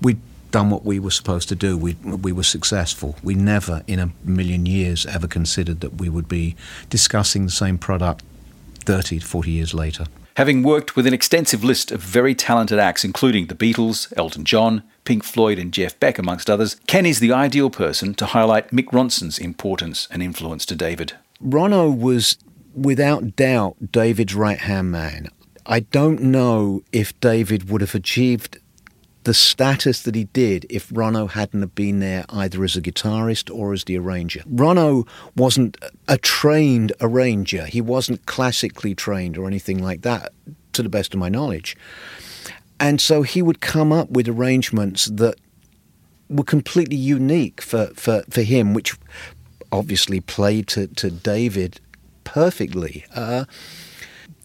we'd 0.01 0.19
done 0.51 0.69
what 0.69 0.83
we 0.83 0.99
were 0.99 1.11
supposed 1.11 1.47
to 1.49 1.55
do. 1.55 1.77
We, 1.77 1.93
we 2.03 2.31
were 2.31 2.43
successful. 2.43 3.15
We 3.23 3.35
never, 3.35 3.83
in 3.87 3.99
a 3.99 4.11
million 4.23 4.65
years, 4.65 5.05
ever 5.05 5.27
considered 5.27 5.79
that 5.81 5.95
we 5.95 6.09
would 6.09 6.27
be 6.27 6.55
discussing 6.89 7.45
the 7.45 7.51
same 7.51 7.77
product 7.77 8.23
30 8.79 9.19
to 9.19 9.25
40 9.25 9.51
years 9.51 9.73
later. 9.73 10.05
Having 10.37 10.63
worked 10.63 10.95
with 10.95 11.05
an 11.05 11.13
extensive 11.13 11.63
list 11.63 11.91
of 11.91 12.01
very 12.01 12.33
talented 12.33 12.79
acts, 12.79 13.03
including 13.03 13.47
the 13.47 13.55
Beatles, 13.55 14.11
Elton 14.15 14.45
John, 14.45 14.83
Pink 15.03 15.23
Floyd, 15.23 15.59
and 15.59 15.73
Jeff 15.73 15.99
Beck, 15.99 16.17
amongst 16.17 16.49
others, 16.49 16.77
Ken 16.87 17.05
is 17.05 17.19
the 17.19 17.33
ideal 17.33 17.69
person 17.69 18.13
to 18.15 18.27
highlight 18.27 18.71
Mick 18.71 18.87
Ronson's 18.87 19.37
importance 19.37 20.07
and 20.09 20.23
influence 20.23 20.65
to 20.67 20.75
David. 20.75 21.13
Ronno 21.43 21.95
was, 21.95 22.37
without 22.73 23.35
doubt, 23.35 23.91
David's 23.91 24.35
right 24.35 24.59
hand 24.59 24.91
man. 24.91 25.29
I 25.65 25.81
don't 25.81 26.21
know 26.21 26.83
if 26.91 27.17
David 27.19 27.69
would 27.69 27.81
have 27.81 27.95
achieved 27.95 28.59
the 29.23 29.33
status 29.33 30.01
that 30.01 30.15
he 30.15 30.23
did 30.25 30.65
if 30.69 30.89
Ronno 30.89 31.29
hadn't 31.29 31.61
have 31.61 31.75
been 31.75 31.99
there 31.99 32.25
either 32.29 32.63
as 32.63 32.75
a 32.75 32.81
guitarist 32.81 33.53
or 33.55 33.71
as 33.71 33.83
the 33.83 33.97
arranger. 33.97 34.41
Ronno 34.51 35.07
wasn't 35.35 35.77
a 36.07 36.17
trained 36.17 36.91
arranger. 36.99 37.65
He 37.65 37.81
wasn't 37.81 38.25
classically 38.25 38.95
trained 38.95 39.37
or 39.37 39.45
anything 39.45 39.83
like 39.83 40.01
that, 40.01 40.33
to 40.73 40.81
the 40.81 40.89
best 40.89 41.13
of 41.13 41.19
my 41.19 41.29
knowledge. 41.29 41.77
And 42.79 42.99
so 42.99 43.21
he 43.21 43.43
would 43.43 43.61
come 43.61 43.91
up 43.91 44.09
with 44.09 44.27
arrangements 44.27 45.05
that 45.05 45.35
were 46.27 46.43
completely 46.43 46.95
unique 46.95 47.61
for, 47.61 47.87
for, 47.93 48.23
for 48.29 48.41
him, 48.41 48.73
which 48.73 48.97
obviously 49.71 50.19
played 50.19 50.67
to, 50.69 50.87
to 50.87 51.11
David 51.11 51.79
perfectly. 52.23 53.05
Uh, 53.13 53.45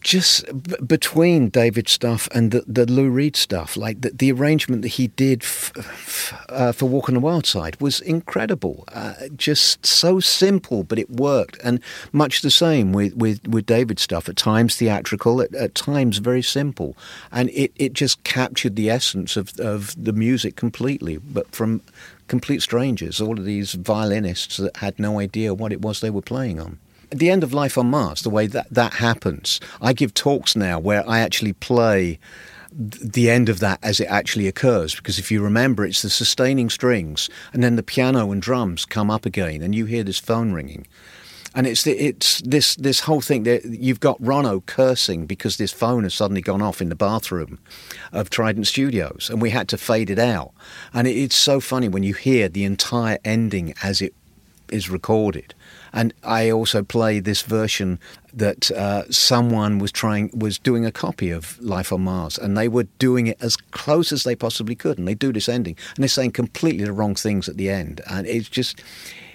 just 0.01 0.45
b- 0.63 0.75
between 0.85 1.49
David 1.49 1.89
stuff 1.89 2.29
and 2.33 2.51
the, 2.51 2.63
the 2.67 2.85
Lou 2.85 3.09
Reed 3.09 3.35
stuff, 3.35 3.75
like 3.75 4.01
the, 4.01 4.11
the 4.11 4.31
arrangement 4.31 4.81
that 4.83 4.89
he 4.89 5.07
did 5.07 5.43
f- 5.43 5.71
f- 5.75 6.45
uh, 6.49 6.71
for 6.71 6.85
Walk 6.87 7.09
on 7.09 7.15
the 7.15 7.19
Wild 7.19 7.45
Side 7.45 7.79
was 7.81 7.99
incredible. 7.99 8.85
Uh, 8.93 9.13
just 9.35 9.85
so 9.85 10.19
simple, 10.19 10.83
but 10.83 10.99
it 10.99 11.09
worked. 11.09 11.57
And 11.63 11.81
much 12.11 12.41
the 12.41 12.51
same 12.51 12.93
with, 12.93 13.15
with, 13.15 13.45
with 13.47 13.65
David 13.65 13.99
stuff. 13.99 14.29
At 14.29 14.37
times 14.37 14.75
theatrical, 14.77 15.41
at, 15.41 15.53
at 15.53 15.75
times 15.75 16.19
very 16.19 16.43
simple. 16.43 16.95
And 17.31 17.49
it, 17.49 17.71
it 17.75 17.93
just 17.93 18.23
captured 18.23 18.75
the 18.75 18.89
essence 18.89 19.35
of, 19.35 19.59
of 19.59 19.93
the 20.01 20.13
music 20.13 20.55
completely, 20.55 21.17
but 21.17 21.53
from 21.53 21.81
complete 22.27 22.61
strangers, 22.61 23.19
all 23.19 23.37
of 23.37 23.45
these 23.45 23.73
violinists 23.73 24.57
that 24.57 24.77
had 24.77 24.99
no 24.99 25.19
idea 25.19 25.53
what 25.53 25.71
it 25.71 25.81
was 25.81 25.99
they 25.99 26.09
were 26.09 26.21
playing 26.21 26.59
on 26.59 26.77
the 27.09 27.29
end 27.29 27.43
of 27.43 27.53
Life 27.53 27.77
on 27.77 27.89
Mars, 27.89 28.21
the 28.21 28.29
way 28.29 28.47
that 28.47 28.67
that 28.71 28.93
happens, 28.95 29.59
I 29.81 29.93
give 29.93 30.13
talks 30.13 30.55
now 30.55 30.79
where 30.79 31.07
I 31.07 31.19
actually 31.19 31.53
play 31.53 32.19
the 32.77 33.29
end 33.29 33.49
of 33.49 33.59
that 33.59 33.79
as 33.81 33.99
it 33.99 34.05
actually 34.05 34.47
occurs 34.47 34.93
because 34.95 35.17
if 35.17 35.31
you 35.31 35.41
remember 35.41 35.83
it's 35.85 36.03
the 36.03 36.09
sustaining 36.09 36.69
strings 36.69 37.29
and 37.51 37.63
then 37.63 37.75
the 37.75 37.81
piano 37.81 38.31
and 38.31 38.41
drums 38.41 38.85
come 38.85 39.09
up 39.09 39.25
again 39.25 39.61
and 39.61 39.73
you 39.73 39.85
hear 39.85 40.03
this 40.03 40.19
phone 40.19 40.51
ringing. 40.51 40.85
And 41.55 41.65
it's 41.65 41.83
the, 41.83 41.97
it's 41.97 42.39
this 42.41 42.75
this 42.75 42.99
whole 42.99 43.21
thing 43.21 43.41
that 43.43 43.65
you've 43.65 43.99
got 43.99 44.21
Ronno 44.21 44.63
cursing 44.67 45.25
because 45.25 45.57
this 45.57 45.71
phone 45.71 46.03
has 46.03 46.13
suddenly 46.13 46.41
gone 46.41 46.61
off 46.61 46.81
in 46.81 46.89
the 46.89 46.95
bathroom 46.95 47.57
of 48.11 48.29
Trident 48.29 48.67
Studios 48.67 49.29
and 49.31 49.41
we 49.41 49.49
had 49.49 49.67
to 49.69 49.77
fade 49.77 50.11
it 50.11 50.19
out. 50.19 50.51
And 50.93 51.07
it's 51.07 51.35
so 51.35 51.59
funny 51.59 51.89
when 51.89 52.03
you 52.03 52.13
hear 52.13 52.47
the 52.47 52.63
entire 52.65 53.17
ending 53.25 53.73
as 53.81 54.03
it 54.03 54.13
is 54.71 54.89
recorded. 54.89 55.53
And 55.93 56.13
I 56.23 56.51
also 56.51 56.83
play 56.83 57.19
this 57.19 57.41
version 57.41 57.99
that 58.33 58.69
uh, 58.71 59.09
someone 59.09 59.79
was 59.79 59.91
trying 59.91 60.29
was 60.33 60.59
doing 60.59 60.85
a 60.85 60.91
copy 60.91 61.31
of 61.31 61.59
Life 61.61 61.91
on 61.91 62.01
Mars, 62.01 62.37
and 62.37 62.55
they 62.55 62.67
were 62.67 62.87
doing 62.99 63.27
it 63.27 63.37
as 63.41 63.55
close 63.55 64.11
as 64.11 64.23
they 64.23 64.35
possibly 64.35 64.75
could, 64.75 64.97
and 64.97 65.07
they 65.07 65.15
do 65.15 65.33
this 65.33 65.49
ending, 65.49 65.75
and 65.95 66.03
they're 66.03 66.09
saying 66.09 66.31
completely 66.31 66.85
the 66.85 66.93
wrong 66.93 67.15
things 67.15 67.49
at 67.49 67.57
the 67.57 67.69
end, 67.69 68.01
and 68.09 68.27
it's 68.27 68.49
just 68.49 68.81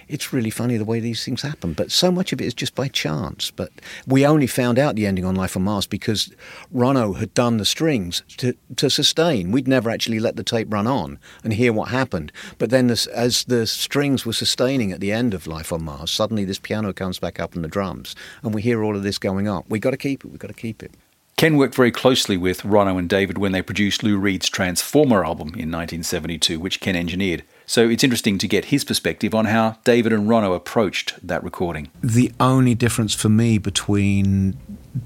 it's 0.07 0.33
really 0.33 0.49
funny 0.49 0.77
the 0.77 0.85
way 0.85 0.99
these 0.99 1.23
things 1.23 1.41
happen. 1.41 1.73
But 1.73 1.91
so 1.91 2.11
much 2.11 2.33
of 2.33 2.41
it 2.41 2.45
is 2.45 2.53
just 2.53 2.75
by 2.75 2.87
chance. 2.87 3.51
But 3.51 3.71
we 4.07 4.25
only 4.25 4.47
found 4.47 4.79
out 4.79 4.95
the 4.95 5.05
ending 5.05 5.25
on 5.25 5.35
Life 5.35 5.55
on 5.55 5.63
Mars 5.63 5.87
because 5.87 6.31
Ronno 6.73 7.17
had 7.17 7.33
done 7.33 7.57
the 7.57 7.65
strings 7.65 8.23
to, 8.37 8.53
to 8.75 8.89
sustain. 8.89 9.51
We'd 9.51 9.67
never 9.67 9.89
actually 9.89 10.19
let 10.19 10.35
the 10.35 10.43
tape 10.43 10.71
run 10.71 10.87
on 10.87 11.19
and 11.43 11.53
hear 11.53 11.73
what 11.73 11.89
happened. 11.89 12.31
But 12.57 12.69
then, 12.69 12.87
this, 12.87 13.07
as 13.07 13.43
the 13.45 13.65
strings 13.67 14.25
were 14.25 14.33
sustaining 14.33 14.91
at 14.91 14.99
the 14.99 15.11
end 15.11 15.33
of 15.33 15.47
Life 15.47 15.71
on 15.71 15.83
Mars, 15.83 16.11
suddenly 16.11 16.45
this 16.45 16.59
piano 16.59 16.93
comes 16.93 17.19
back 17.19 17.39
up 17.39 17.55
and 17.55 17.63
the 17.63 17.69
drums, 17.69 18.15
and 18.41 18.53
we 18.53 18.61
hear 18.61 18.83
all 18.83 18.95
of 18.95 19.03
this 19.03 19.17
going 19.17 19.47
on. 19.47 19.63
We've 19.69 19.81
got 19.81 19.91
to 19.91 19.97
keep 19.97 20.25
it. 20.25 20.29
We've 20.29 20.39
got 20.39 20.47
to 20.47 20.53
keep 20.53 20.83
it. 20.83 20.91
Ken 21.35 21.57
worked 21.57 21.75
very 21.75 21.91
closely 21.91 22.37
with 22.37 22.61
Ronno 22.61 22.97
and 22.97 23.09
David 23.09 23.37
when 23.37 23.51
they 23.51 23.61
produced 23.61 24.03
Lou 24.03 24.17
Reed's 24.17 24.49
Transformer 24.49 25.25
album 25.25 25.49
in 25.49 25.71
1972, 25.71 26.59
which 26.59 26.79
Ken 26.79 26.95
engineered. 26.95 27.43
So 27.65 27.89
it's 27.89 28.03
interesting 28.03 28.37
to 28.39 28.47
get 28.47 28.65
his 28.65 28.83
perspective 28.83 29.33
on 29.33 29.45
how 29.45 29.77
David 29.83 30.13
and 30.13 30.27
Ronno 30.27 30.55
approached 30.55 31.15
that 31.25 31.43
recording. 31.43 31.89
The 32.01 32.31
only 32.39 32.75
difference 32.75 33.13
for 33.13 33.29
me 33.29 33.57
between 33.57 34.57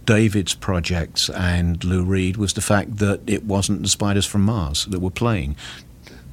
David's 0.06 0.54
projects 0.54 1.30
and 1.30 1.84
Lou 1.84 2.04
Reed 2.04 2.38
was 2.38 2.54
the 2.54 2.62
fact 2.62 2.98
that 2.98 3.22
it 3.28 3.44
wasn't 3.46 3.84
the 3.84 3.90
Spiders 3.90 4.26
from 4.26 4.42
Mars 4.42 4.86
that 4.86 5.00
were 5.00 5.12
playing. 5.12 5.56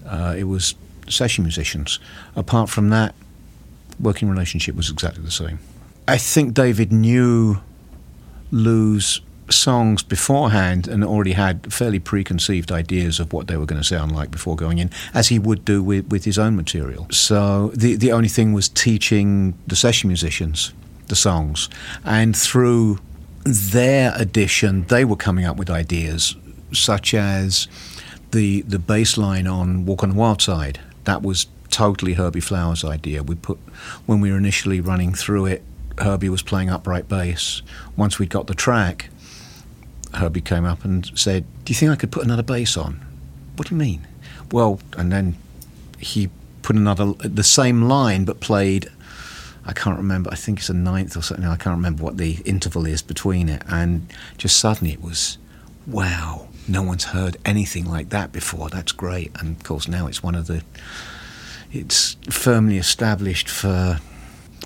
Uh, 0.07 0.35
it 0.37 0.45
was 0.45 0.75
session 1.09 1.45
musicians. 1.45 1.99
Apart 2.35 2.71
from 2.71 2.89
that, 2.91 3.15
working 4.01 4.29
relationship 4.29 4.75
was 4.75 4.91
exactly 4.91 5.23
the 5.23 5.31
same. 5.31 5.59
I 6.09 6.19
think 6.19 6.55
David 6.55 6.93
knew 6.93 7.59
Lou's 8.51 9.21
songs 9.55 10.03
beforehand 10.03 10.89
and 10.89 11.05
already 11.05 11.33
had 11.33 11.73
fairly 11.73 11.99
preconceived 11.99 12.71
ideas 12.71 13.21
of 13.21 13.33
what 13.33 13.47
they 13.47 13.57
were 13.57 13.67
going 13.67 13.81
to 13.81 13.87
sound 13.87 14.13
like 14.13 14.31
before 14.31 14.57
going 14.57 14.79
in, 14.79 14.91
as 15.13 15.29
he 15.29 15.39
would 15.39 15.65
do 15.65 15.83
with, 15.83 16.07
with 16.09 16.25
his 16.25 16.39
own 16.39 16.57
material. 16.57 17.07
So 17.11 17.69
the, 17.75 17.97
the 17.97 18.13
only 18.13 18.29
thing 18.29 18.53
was 18.53 18.69
teaching 18.69 19.55
the 19.67 19.77
session 19.77 20.09
musicians 20.09 20.73
the 21.09 21.17
songs. 21.17 21.69
And 22.05 22.37
through 22.37 22.99
their 23.45 24.13
addition, 24.17 24.85
they 24.85 25.05
were 25.05 25.17
coming 25.17 25.45
up 25.45 25.57
with 25.57 25.71
ideas 25.71 26.35
such 26.73 27.15
as 27.15 27.69
the, 28.33 28.63
the 28.63 28.79
bass 28.79 29.17
line 29.17 29.47
on 29.47 29.87
Walk 29.87 30.03
on 30.03 30.11
the 30.11 30.17
Wild 30.17 30.43
Side. 30.43 30.81
That 31.05 31.23
was 31.23 31.47
totally 31.69 32.15
Herbie 32.15 32.41
Flowers' 32.41 32.85
idea. 32.85 33.23
We 33.23 33.35
put, 33.35 33.59
when 34.07 34.21
we 34.21 34.31
were 34.31 34.39
initially 34.39 34.81
running 34.81 35.15
through 35.15 35.47
it, 35.47 35.63
Herbie 35.99 36.29
was 36.29 36.43
playing 36.43 36.71
upright 36.71 37.09
bass. 37.09 37.63
Once 37.97 38.19
we 38.19 38.27
got 38.27 38.47
the 38.47 38.55
track, 38.55 39.11
Herbie 40.17 40.41
came 40.41 40.65
up 40.65 40.85
and 40.85 41.11
said, 41.19 41.45
Do 41.65 41.73
you 41.73 41.77
think 41.77 41.91
I 41.91 41.97
could 41.97 42.13
put 42.13 42.25
another 42.25 42.43
bass 42.43 42.77
on? 42.77 43.05
What 43.57 43.69
do 43.69 43.75
you 43.75 43.79
mean? 43.79 44.07
Well, 44.53 44.81
and 44.97 45.13
then 45.13 45.37
he 45.99 46.31
put 46.63 46.77
another, 46.77 47.13
the 47.13 47.45
same 47.45 47.83
line, 47.83 48.25
but 48.25 48.41
played, 48.41 48.89
I 49.67 49.73
can't 49.73 49.97
remember, 49.97 50.31
I 50.33 50.37
think 50.37 50.59
it's 50.59 50.69
a 50.69 50.75
ninth 50.75 51.17
or 51.17 51.23
something, 51.23 51.47
I 51.47 51.57
can't 51.57 51.77
remember 51.77 52.03
what 52.03 52.17
the 52.17 52.39
interval 52.45 52.87
is 52.87 53.03
between 53.03 53.49
it. 53.49 53.63
And 53.69 54.13
just 54.37 54.59
suddenly 54.59 54.93
it 54.93 55.03
was, 55.03 55.39
wow, 55.87 56.49
no 56.67 56.83
one's 56.83 57.05
heard 57.05 57.37
anything 57.45 57.85
like 57.85 58.11
that 58.11 58.33
before. 58.33 58.69
That's 58.69 58.93
great. 58.93 59.31
And 59.39 59.57
of 59.57 59.63
course, 59.63 59.89
now 59.89 60.07
it's 60.07 60.23
one 60.23 60.35
of 60.35 60.47
the, 60.47 60.63
it's 61.73 62.17
firmly 62.31 62.79
established 62.79 63.49
for 63.49 64.01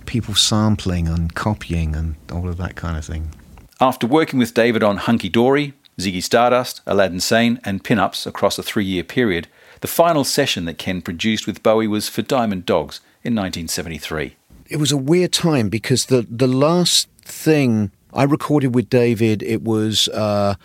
people 0.06 0.34
sampling 0.34 1.06
and 1.06 1.34
copying 1.34 1.94
and 1.94 2.16
all 2.32 2.48
of 2.48 2.56
that 2.56 2.76
kind 2.76 2.96
of 2.96 3.04
thing. 3.04 3.30
After 3.80 4.08
working 4.08 4.40
with 4.40 4.54
David 4.54 4.82
on 4.82 4.96
Hunky 4.96 5.28
Dory, 5.28 5.72
Ziggy 5.98 6.20
Stardust, 6.20 6.80
Aladdin 6.84 7.20
Sane, 7.20 7.60
and 7.64 7.84
Pinups 7.84 8.26
across 8.26 8.58
a 8.58 8.62
three 8.64 8.84
year 8.84 9.04
period, 9.04 9.46
the 9.82 9.86
final 9.86 10.24
session 10.24 10.64
that 10.64 10.78
Ken 10.78 11.00
produced 11.00 11.46
with 11.46 11.62
Bowie 11.62 11.86
was 11.86 12.08
for 12.08 12.22
Diamond 12.22 12.66
Dogs 12.66 12.96
in 13.22 13.36
1973. 13.36 14.34
It 14.68 14.78
was 14.78 14.90
a 14.90 14.96
weird 14.96 15.32
time 15.32 15.68
because 15.68 16.06
the, 16.06 16.26
the 16.28 16.48
last 16.48 17.08
thing 17.22 17.92
I 18.12 18.24
recorded 18.24 18.74
with 18.74 18.90
David, 18.90 19.44
it 19.44 19.62
was 19.62 20.08
uh, 20.08 20.56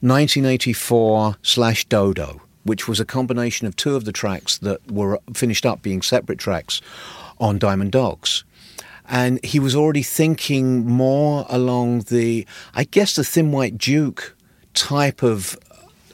1984 0.00 1.36
slash 1.42 1.84
Dodo, 1.84 2.40
which 2.62 2.88
was 2.88 2.98
a 2.98 3.04
combination 3.04 3.66
of 3.66 3.76
two 3.76 3.94
of 3.94 4.06
the 4.06 4.12
tracks 4.12 4.56
that 4.58 4.90
were 4.90 5.20
finished 5.34 5.66
up 5.66 5.82
being 5.82 6.00
separate 6.00 6.38
tracks 6.38 6.80
on 7.38 7.58
Diamond 7.58 7.92
Dogs 7.92 8.42
and 9.08 9.44
he 9.44 9.58
was 9.58 9.74
already 9.74 10.02
thinking 10.02 10.86
more 10.86 11.46
along 11.48 12.00
the, 12.02 12.46
I 12.74 12.84
guess, 12.84 13.16
the 13.16 13.24
Thin 13.24 13.52
White 13.52 13.78
Duke 13.78 14.36
type 14.72 15.22
of 15.22 15.58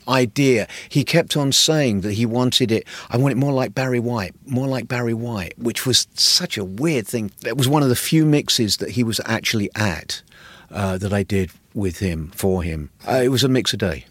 idea. 0.08 0.66
He 0.88 1.04
kept 1.04 1.36
on 1.36 1.52
saying 1.52 2.00
that 2.02 2.14
he 2.14 2.26
wanted 2.26 2.72
it. 2.72 2.86
I 3.08 3.16
want 3.16 3.32
it 3.32 3.36
more 3.36 3.52
like 3.52 3.74
Barry 3.74 4.00
White, 4.00 4.34
more 4.46 4.66
like 4.66 4.88
Barry 4.88 5.14
White, 5.14 5.58
which 5.58 5.86
was 5.86 6.08
such 6.14 6.58
a 6.58 6.64
weird 6.64 7.06
thing. 7.06 7.30
It 7.46 7.56
was 7.56 7.68
one 7.68 7.82
of 7.82 7.88
the 7.88 7.96
few 7.96 8.26
mixes 8.26 8.78
that 8.78 8.90
he 8.90 9.04
was 9.04 9.20
actually 9.24 9.70
at 9.74 10.22
uh, 10.70 10.98
that 10.98 11.12
I 11.12 11.22
did 11.22 11.50
with 11.74 11.98
him 12.00 12.32
for 12.34 12.62
him. 12.62 12.90
Uh, 13.06 13.20
it 13.22 13.28
was 13.28 13.44
a 13.44 13.48
mix 13.48 13.72
a 13.72 13.76
day, 13.76 14.04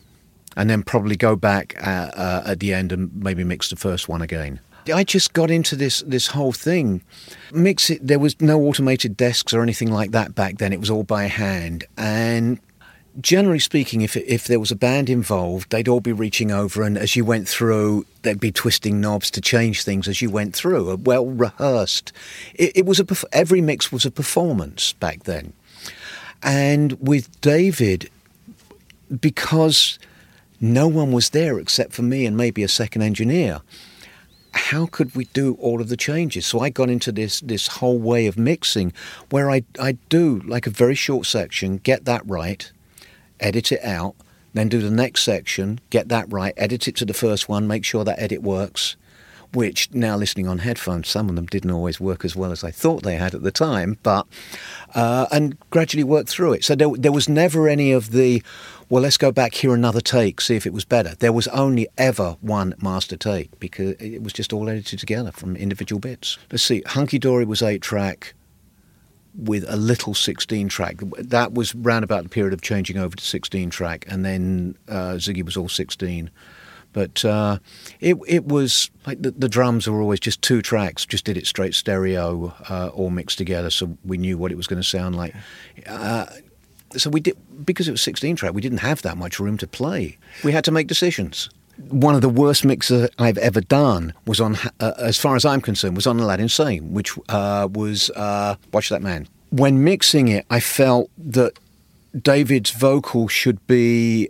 and 0.56 0.70
then 0.70 0.84
probably 0.84 1.16
go 1.16 1.36
back 1.36 1.76
uh, 1.86 2.12
uh 2.14 2.44
at 2.46 2.60
the 2.60 2.74
end 2.74 2.92
and 2.92 3.14
maybe 3.16 3.44
mix 3.44 3.70
the 3.70 3.76
first 3.76 4.08
one 4.08 4.22
again. 4.22 4.60
I 4.92 5.04
just 5.04 5.34
got 5.34 5.52
into 5.52 5.76
this 5.76 6.02
this 6.02 6.28
whole 6.28 6.52
thing. 6.52 7.02
Mix 7.52 7.90
it. 7.90 8.06
There 8.06 8.20
was 8.20 8.40
no 8.42 8.62
automated 8.62 9.18
desks 9.18 9.54
or 9.54 9.62
anything 9.62 9.92
like 9.92 10.12
that 10.12 10.36
back 10.36 10.58
then. 10.58 10.74
It 10.74 10.80
was 10.80 10.90
all 10.90 11.04
by 11.04 11.26
hand, 11.26 11.86
and 11.98 12.60
generally 13.22 13.60
speaking, 13.60 14.02
if 14.02 14.16
if 14.16 14.46
there 14.48 14.60
was 14.60 14.72
a 14.72 14.76
band 14.76 15.10
involved, 15.10 15.70
they'd 15.70 15.88
all 15.88 16.00
be 16.00 16.14
reaching 16.14 16.52
over, 16.52 16.84
and 16.84 16.98
as 16.98 17.16
you 17.16 17.26
went 17.26 17.48
through, 17.48 18.06
they'd 18.22 18.40
be 18.40 18.52
twisting 18.52 19.02
knobs 19.02 19.32
to 19.32 19.42
change 19.42 19.84
things 19.84 20.08
as 20.08 20.22
you 20.22 20.30
went 20.30 20.56
through. 20.56 20.92
Uh, 20.92 20.96
well 20.96 21.26
rehearsed. 21.26 22.12
It, 22.56 22.78
it 22.78 22.86
was 22.86 23.00
a 23.00 23.06
every 23.32 23.62
mix 23.62 23.92
was 23.92 24.06
a 24.06 24.12
performance 24.12 24.94
back 24.94 25.24
then, 25.24 25.54
and 26.42 26.94
with 27.00 27.40
David, 27.42 28.10
because 29.20 30.00
no 30.62 30.88
one 30.88 31.12
was 31.12 31.30
there 31.30 31.60
except 31.60 31.94
for 31.94 32.02
me 32.02 32.26
and 32.26 32.36
maybe 32.36 32.64
a 32.64 32.68
second 32.68 33.02
engineer. 33.02 33.62
How 34.54 34.88
could 34.88 35.16
we 35.16 35.26
do 35.26 35.56
all 35.60 35.82
of 35.82 35.90
the 35.90 35.98
changes? 35.98 36.46
So 36.46 36.60
I 36.60 36.70
got 36.70 36.90
into 36.90 37.12
this 37.12 37.40
this 37.42 37.68
whole 37.68 38.00
way 38.00 38.28
of 38.28 38.38
mixing, 38.38 38.94
where 39.30 39.50
I 39.52 39.64
I 39.80 39.94
do 40.10 40.42
like 40.46 40.68
a 40.68 40.72
very 40.72 40.96
short 40.96 41.26
section, 41.26 41.78
get 41.78 42.06
that 42.06 42.24
right, 42.26 42.72
edit 43.40 43.72
it 43.72 43.84
out, 43.84 44.16
then 44.54 44.70
do 44.70 44.82
the 44.82 44.92
next 44.92 45.24
section, 45.24 45.80
get 45.90 46.10
that 46.10 46.32
right, 46.32 46.54
edit 46.58 46.88
it 46.88 46.96
to 46.98 47.06
the 47.06 47.14
first 47.14 47.48
one, 47.48 47.68
make 47.68 47.86
sure 47.86 48.04
that 48.04 48.20
edit 48.20 48.42
works. 48.42 48.96
Which 49.54 49.92
now 49.92 50.16
listening 50.16 50.48
on 50.48 50.60
headphones, 50.60 51.08
some 51.08 51.28
of 51.28 51.36
them 51.36 51.48
didn't 51.48 51.72
always 51.72 52.00
work 52.00 52.24
as 52.24 52.36
well 52.36 52.52
as 52.52 52.64
I 52.64 52.70
thought 52.70 53.02
they 53.02 53.16
had 53.16 53.34
at 53.34 53.42
the 53.42 53.52
time, 53.52 53.98
but 54.04 54.28
uh, 54.94 55.26
and 55.32 55.58
gradually 55.72 56.04
worked 56.04 56.30
through 56.30 56.54
it. 56.54 56.64
So 56.64 56.76
there, 56.76 56.90
there 56.96 57.12
was 57.12 57.28
never 57.28 57.68
any 57.68 57.92
of 57.92 58.12
the, 58.12 58.44
well, 58.90 59.02
let's 59.02 59.18
go 59.18 59.32
back 59.32 59.56
here 59.56 59.74
another 59.74 60.02
take, 60.02 60.40
see 60.40 60.56
if 60.56 60.68
it 60.68 60.74
was 60.74 60.86
better. 60.86 61.16
There 61.16 61.34
was 61.34 61.48
only 61.48 61.88
ever 61.98 62.38
one 62.42 62.76
master 62.80 63.18
take 63.18 63.60
because 63.60 63.96
it 64.00 64.22
was 64.22 64.34
just 64.34 64.54
all 64.54 64.70
edited 64.70 65.00
together 65.00 65.32
from 65.32 65.56
individual 65.56 66.00
bits. 66.00 66.38
Let's 66.52 66.64
see, 66.64 66.84
Hunky 66.86 67.18
Dory 67.18 67.46
was 67.46 67.64
eight 67.64 67.82
track, 67.82 68.36
with 69.36 69.64
a 69.68 69.78
little 69.78 70.14
16 70.14 70.68
track. 70.70 70.98
That 71.18 71.54
was 71.54 71.74
round 71.76 72.04
about 72.04 72.24
the 72.24 72.30
period 72.30 72.54
of 72.54 72.62
changing 72.62 72.98
over 72.98 73.16
to 73.16 73.24
16 73.24 73.70
track, 73.70 74.06
and 74.08 74.26
then 74.26 74.78
uh, 74.88 75.14
Ziggy 75.14 75.44
was 75.44 75.58
all 75.58 75.70
16. 75.70 76.30
But 76.92 77.24
uh, 77.24 77.60
it 78.00 78.18
it 78.28 78.46
was 78.46 78.90
like 79.06 79.22
the, 79.22 79.32
the, 79.32 79.48
drums 79.48 79.88
were 79.88 80.02
always 80.02 80.20
just 80.20 80.42
two 80.42 80.62
tracks, 80.62 81.06
just 81.06 81.24
did 81.24 81.38
it 81.38 81.46
straight 81.46 81.76
stereo, 81.76 82.54
uh, 82.68 82.90
all 82.94 83.12
mixed 83.12 83.38
together, 83.38 83.70
so 83.70 83.98
we 84.04 84.18
knew 84.18 84.38
what 84.38 84.52
it 84.52 84.56
was 84.56 84.68
going 84.68 84.82
to 84.82 84.88
sound 84.88 85.16
like. 85.16 85.36
Uh, 85.88 86.26
so 86.98 87.10
we 87.10 87.20
did 87.20 87.38
because 87.64 87.88
it 87.88 87.92
was 87.92 88.02
16 88.02 88.38
track. 88.38 88.54
We 88.54 88.62
didn't 88.62 88.80
have 88.80 89.04
that 89.04 89.18
much 89.18 89.40
room 89.40 89.58
to 89.60 89.68
play. 89.68 90.18
We 90.44 90.52
had 90.52 90.64
to 90.66 90.72
make 90.72 90.88
decisions 90.88 91.50
one 91.90 92.16
of 92.16 92.22
the 92.22 92.30
worst 92.30 92.66
mixes 92.66 93.10
I've 93.18 93.38
ever 93.38 93.62
done 93.62 94.14
was 94.26 94.42
on, 94.42 94.58
uh, 94.80 94.94
as 94.98 95.18
far 95.18 95.36
as 95.36 95.46
I'm 95.46 95.62
concerned, 95.62 95.96
was 95.96 96.08
on 96.08 96.20
Aladdin 96.20 96.50
Sane, 96.50 96.94
which 96.94 97.18
uh, 97.30 97.68
was 97.72 98.10
uh, 98.12 98.56
Watch 98.74 98.90
That 98.90 99.02
Man. 99.02 99.28
When 99.52 99.84
mixing 99.84 100.28
it, 100.28 100.46
I 100.50 100.60
felt 100.60 101.10
that 101.18 101.58
David's 102.20 102.72
vocal 102.72 103.28
should 103.28 103.66
be 103.68 104.30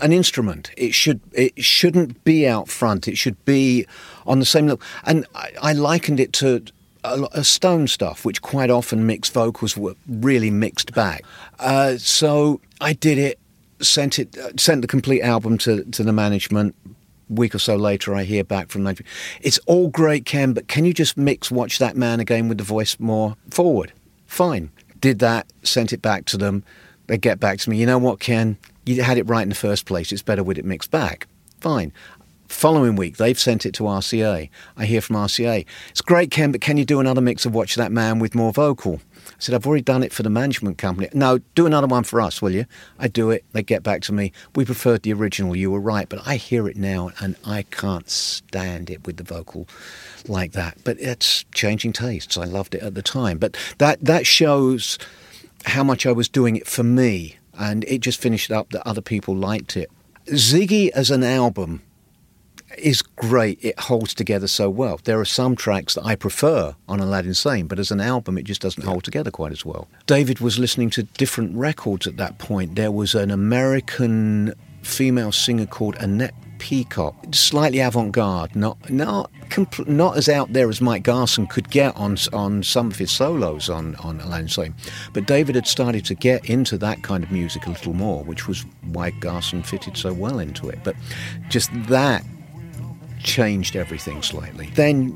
an 0.00 0.12
instrument. 0.12 0.70
It 0.76 0.94
should 0.94 1.20
it 1.32 1.62
shouldn't 1.62 2.22
be 2.24 2.46
out 2.46 2.68
front. 2.68 3.08
It 3.08 3.16
should 3.16 3.42
be 3.44 3.86
on 4.26 4.38
the 4.38 4.46
same 4.46 4.66
level. 4.66 4.82
And 5.04 5.26
I, 5.34 5.52
I 5.62 5.72
likened 5.72 6.20
it 6.20 6.32
to 6.34 6.64
a, 7.04 7.26
a, 7.32 7.44
Stone 7.44 7.88
stuff, 7.88 8.24
which 8.24 8.42
quite 8.42 8.70
often 8.70 9.06
mixed 9.06 9.32
vocals 9.32 9.76
were 9.76 9.94
really 10.08 10.50
mixed 10.50 10.94
back. 10.94 11.24
Uh, 11.58 11.96
so 11.96 12.60
I 12.80 12.92
did 12.92 13.18
it 13.18 13.38
sent 13.80 14.18
it 14.18 14.36
uh, 14.36 14.50
sent 14.56 14.82
the 14.82 14.88
complete 14.88 15.22
album 15.22 15.58
to 15.58 15.84
to 15.84 16.02
the 16.02 16.12
management. 16.12 16.74
Week 17.28 17.54
or 17.54 17.58
so 17.58 17.76
later, 17.76 18.14
I 18.14 18.24
hear 18.24 18.42
back 18.42 18.70
from 18.70 18.84
them. 18.84 18.96
It's 19.42 19.58
all 19.66 19.88
great, 19.88 20.24
Ken, 20.24 20.54
but 20.54 20.66
can 20.66 20.86
you 20.86 20.94
just 20.94 21.18
mix 21.18 21.50
"Watch 21.50 21.78
That 21.78 21.94
Man" 21.94 22.20
again 22.20 22.48
with 22.48 22.56
the 22.56 22.64
voice 22.64 22.98
more 22.98 23.36
forward? 23.50 23.92
Fine. 24.26 24.70
Did 24.98 25.18
that. 25.18 25.46
Sent 25.62 25.92
it 25.92 26.00
back 26.00 26.24
to 26.26 26.38
them. 26.38 26.64
They 27.06 27.18
get 27.18 27.38
back 27.38 27.58
to 27.58 27.70
me. 27.70 27.76
You 27.76 27.84
know 27.84 27.98
what, 27.98 28.18
Ken? 28.18 28.56
You 28.88 29.02
had 29.02 29.18
it 29.18 29.28
right 29.28 29.42
in 29.42 29.50
the 29.50 29.54
first 29.54 29.84
place. 29.84 30.12
It's 30.12 30.22
better 30.22 30.42
with 30.42 30.56
it 30.56 30.64
mixed 30.64 30.90
back. 30.90 31.26
Fine. 31.60 31.92
Following 32.48 32.96
week, 32.96 33.18
they've 33.18 33.38
sent 33.38 33.66
it 33.66 33.74
to 33.74 33.82
RCA. 33.82 34.48
I 34.78 34.84
hear 34.86 35.02
from 35.02 35.16
RCA. 35.16 35.66
It's 35.90 36.00
great, 36.00 36.30
Ken, 36.30 36.52
but 36.52 36.62
can 36.62 36.78
you 36.78 36.86
do 36.86 36.98
another 36.98 37.20
mix 37.20 37.44
of 37.44 37.54
Watch 37.54 37.74
That 37.74 37.92
Man 37.92 38.18
with 38.18 38.34
more 38.34 38.50
vocal? 38.50 39.02
I 39.26 39.32
said, 39.38 39.54
I've 39.54 39.66
already 39.66 39.82
done 39.82 40.02
it 40.02 40.14
for 40.14 40.22
the 40.22 40.30
management 40.30 40.78
company. 40.78 41.10
No, 41.12 41.36
do 41.54 41.66
another 41.66 41.86
one 41.86 42.04
for 42.04 42.18
us, 42.22 42.40
will 42.40 42.52
you? 42.52 42.64
I 42.98 43.08
do 43.08 43.28
it. 43.28 43.44
They 43.52 43.62
get 43.62 43.82
back 43.82 44.00
to 44.02 44.14
me. 44.14 44.32
We 44.56 44.64
preferred 44.64 45.02
the 45.02 45.12
original. 45.12 45.54
You 45.54 45.70
were 45.70 45.80
right. 45.80 46.08
But 46.08 46.26
I 46.26 46.36
hear 46.36 46.66
it 46.66 46.76
now 46.76 47.10
and 47.20 47.36
I 47.44 47.64
can't 47.64 48.08
stand 48.08 48.88
it 48.88 49.06
with 49.06 49.18
the 49.18 49.22
vocal 49.22 49.68
like 50.26 50.52
that. 50.52 50.78
But 50.82 50.98
it's 50.98 51.44
changing 51.52 51.92
tastes. 51.92 52.38
I 52.38 52.44
loved 52.44 52.74
it 52.74 52.82
at 52.82 52.94
the 52.94 53.02
time. 53.02 53.36
But 53.36 53.54
that, 53.76 54.02
that 54.02 54.26
shows 54.26 54.98
how 55.66 55.84
much 55.84 56.06
I 56.06 56.12
was 56.12 56.30
doing 56.30 56.56
it 56.56 56.66
for 56.66 56.82
me. 56.82 57.37
And 57.58 57.84
it 57.84 57.98
just 57.98 58.20
finished 58.20 58.50
up 58.50 58.70
that 58.70 58.86
other 58.86 59.00
people 59.02 59.34
liked 59.36 59.76
it. 59.76 59.90
Ziggy 60.26 60.90
as 60.90 61.10
an 61.10 61.24
album 61.24 61.82
is 62.76 63.02
great. 63.02 63.58
It 63.62 63.78
holds 63.80 64.14
together 64.14 64.46
so 64.46 64.70
well. 64.70 65.00
There 65.02 65.18
are 65.18 65.24
some 65.24 65.56
tracks 65.56 65.94
that 65.94 66.04
I 66.04 66.14
prefer 66.14 66.76
on 66.88 67.00
Aladdin 67.00 67.34
Sane, 67.34 67.66
but 67.66 67.78
as 67.78 67.90
an 67.90 68.00
album, 68.00 68.38
it 68.38 68.44
just 68.44 68.60
doesn't 68.60 68.84
hold 68.84 69.04
together 69.04 69.30
quite 69.30 69.52
as 69.52 69.64
well. 69.64 69.88
David 70.06 70.40
was 70.40 70.58
listening 70.58 70.90
to 70.90 71.02
different 71.02 71.56
records 71.56 72.06
at 72.06 72.16
that 72.18 72.38
point. 72.38 72.76
There 72.76 72.92
was 72.92 73.14
an 73.14 73.30
American 73.30 74.54
female 74.82 75.32
singer 75.32 75.66
called 75.66 75.96
Annette 75.96 76.34
Peacock, 76.58 77.14
slightly 77.32 77.80
avant-garde, 77.80 78.54
not 78.54 78.90
not 78.90 79.30
compl- 79.48 79.86
not 79.86 80.16
as 80.16 80.28
out 80.28 80.52
there 80.52 80.68
as 80.68 80.80
Mike 80.80 81.02
Garson 81.02 81.46
could 81.46 81.70
get 81.70 81.96
on 81.96 82.16
on 82.32 82.62
some 82.62 82.90
of 82.90 82.98
his 82.98 83.10
solos 83.10 83.68
on 83.68 83.94
on 83.96 84.20
Aladdin 84.20 84.48
Sane, 84.48 84.74
but 85.12 85.26
David 85.26 85.54
had 85.54 85.66
started 85.66 86.04
to 86.06 86.14
get 86.14 86.44
into 86.48 86.76
that 86.78 87.02
kind 87.02 87.24
of 87.24 87.30
music 87.30 87.66
a 87.66 87.70
little 87.70 87.94
more, 87.94 88.22
which 88.24 88.48
was 88.48 88.64
why 88.92 89.10
Garson 89.10 89.62
fitted 89.62 89.96
so 89.96 90.12
well 90.12 90.38
into 90.38 90.68
it. 90.68 90.78
But 90.84 90.96
just 91.48 91.70
that 91.88 92.24
changed 93.22 93.76
everything 93.76 94.22
slightly. 94.22 94.70
Then, 94.74 95.12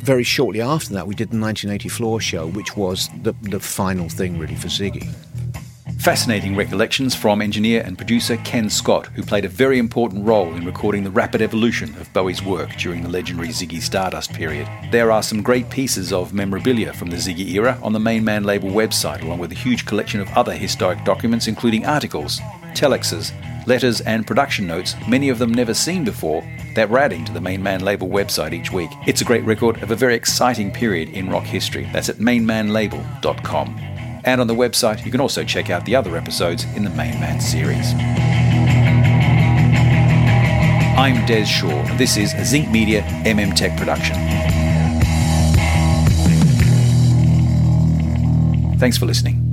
very 0.00 0.24
shortly 0.24 0.60
after 0.60 0.92
that, 0.94 1.06
we 1.06 1.14
did 1.14 1.30
the 1.30 1.38
1980 1.38 1.88
Floor 1.88 2.20
Show, 2.20 2.48
which 2.48 2.76
was 2.76 3.08
the, 3.22 3.32
the 3.42 3.60
final 3.60 4.08
thing 4.08 4.38
really 4.38 4.56
for 4.56 4.68
Ziggy. 4.68 5.12
Fascinating 6.06 6.54
recollections 6.54 7.16
from 7.16 7.42
engineer 7.42 7.82
and 7.84 7.98
producer 7.98 8.36
Ken 8.44 8.70
Scott, 8.70 9.08
who 9.08 9.24
played 9.24 9.44
a 9.44 9.48
very 9.48 9.80
important 9.80 10.24
role 10.24 10.54
in 10.54 10.64
recording 10.64 11.02
the 11.02 11.10
rapid 11.10 11.42
evolution 11.42 11.88
of 11.96 12.12
Bowie's 12.12 12.44
work 12.44 12.70
during 12.76 13.02
the 13.02 13.08
legendary 13.08 13.48
Ziggy 13.48 13.82
Stardust 13.82 14.32
period. 14.32 14.68
There 14.92 15.10
are 15.10 15.20
some 15.20 15.42
great 15.42 15.68
pieces 15.68 16.12
of 16.12 16.32
memorabilia 16.32 16.92
from 16.92 17.10
the 17.10 17.16
Ziggy 17.16 17.54
era 17.54 17.76
on 17.82 17.92
the 17.92 17.98
Main 17.98 18.24
Man 18.24 18.44
label 18.44 18.68
website, 18.68 19.22
along 19.22 19.40
with 19.40 19.50
a 19.50 19.56
huge 19.56 19.84
collection 19.84 20.20
of 20.20 20.28
other 20.34 20.54
historic 20.54 21.04
documents, 21.04 21.48
including 21.48 21.84
articles, 21.84 22.38
telexes, 22.74 23.32
letters, 23.66 24.00
and 24.02 24.28
production 24.28 24.64
notes, 24.64 24.94
many 25.08 25.28
of 25.28 25.40
them 25.40 25.52
never 25.52 25.74
seen 25.74 26.04
before, 26.04 26.48
that 26.76 26.88
we're 26.88 26.98
adding 26.98 27.24
to 27.24 27.32
the 27.32 27.40
Main 27.40 27.64
Man 27.64 27.80
label 27.80 28.06
website 28.06 28.52
each 28.52 28.70
week. 28.70 28.90
It's 29.08 29.22
a 29.22 29.24
great 29.24 29.42
record 29.42 29.82
of 29.82 29.90
a 29.90 29.96
very 29.96 30.14
exciting 30.14 30.70
period 30.70 31.08
in 31.08 31.28
rock 31.28 31.42
history. 31.42 31.90
That's 31.92 32.08
at 32.08 32.18
mainmanlabel.com. 32.18 33.95
And 34.26 34.40
on 34.40 34.48
the 34.48 34.54
website, 34.54 35.04
you 35.04 35.12
can 35.12 35.20
also 35.20 35.44
check 35.44 35.70
out 35.70 35.84
the 35.84 35.94
other 35.94 36.16
episodes 36.16 36.64
in 36.74 36.82
the 36.82 36.90
Main 36.90 37.20
Man 37.20 37.40
series. 37.40 37.94
I'm 40.98 41.24
Des 41.26 41.44
Shaw. 41.44 41.96
This 41.96 42.16
is 42.16 42.34
Zinc 42.44 42.68
Media 42.68 43.02
MM 43.24 43.54
Tech 43.54 43.78
production. 43.78 44.16
Thanks 48.78 48.98
for 48.98 49.06
listening. 49.06 49.45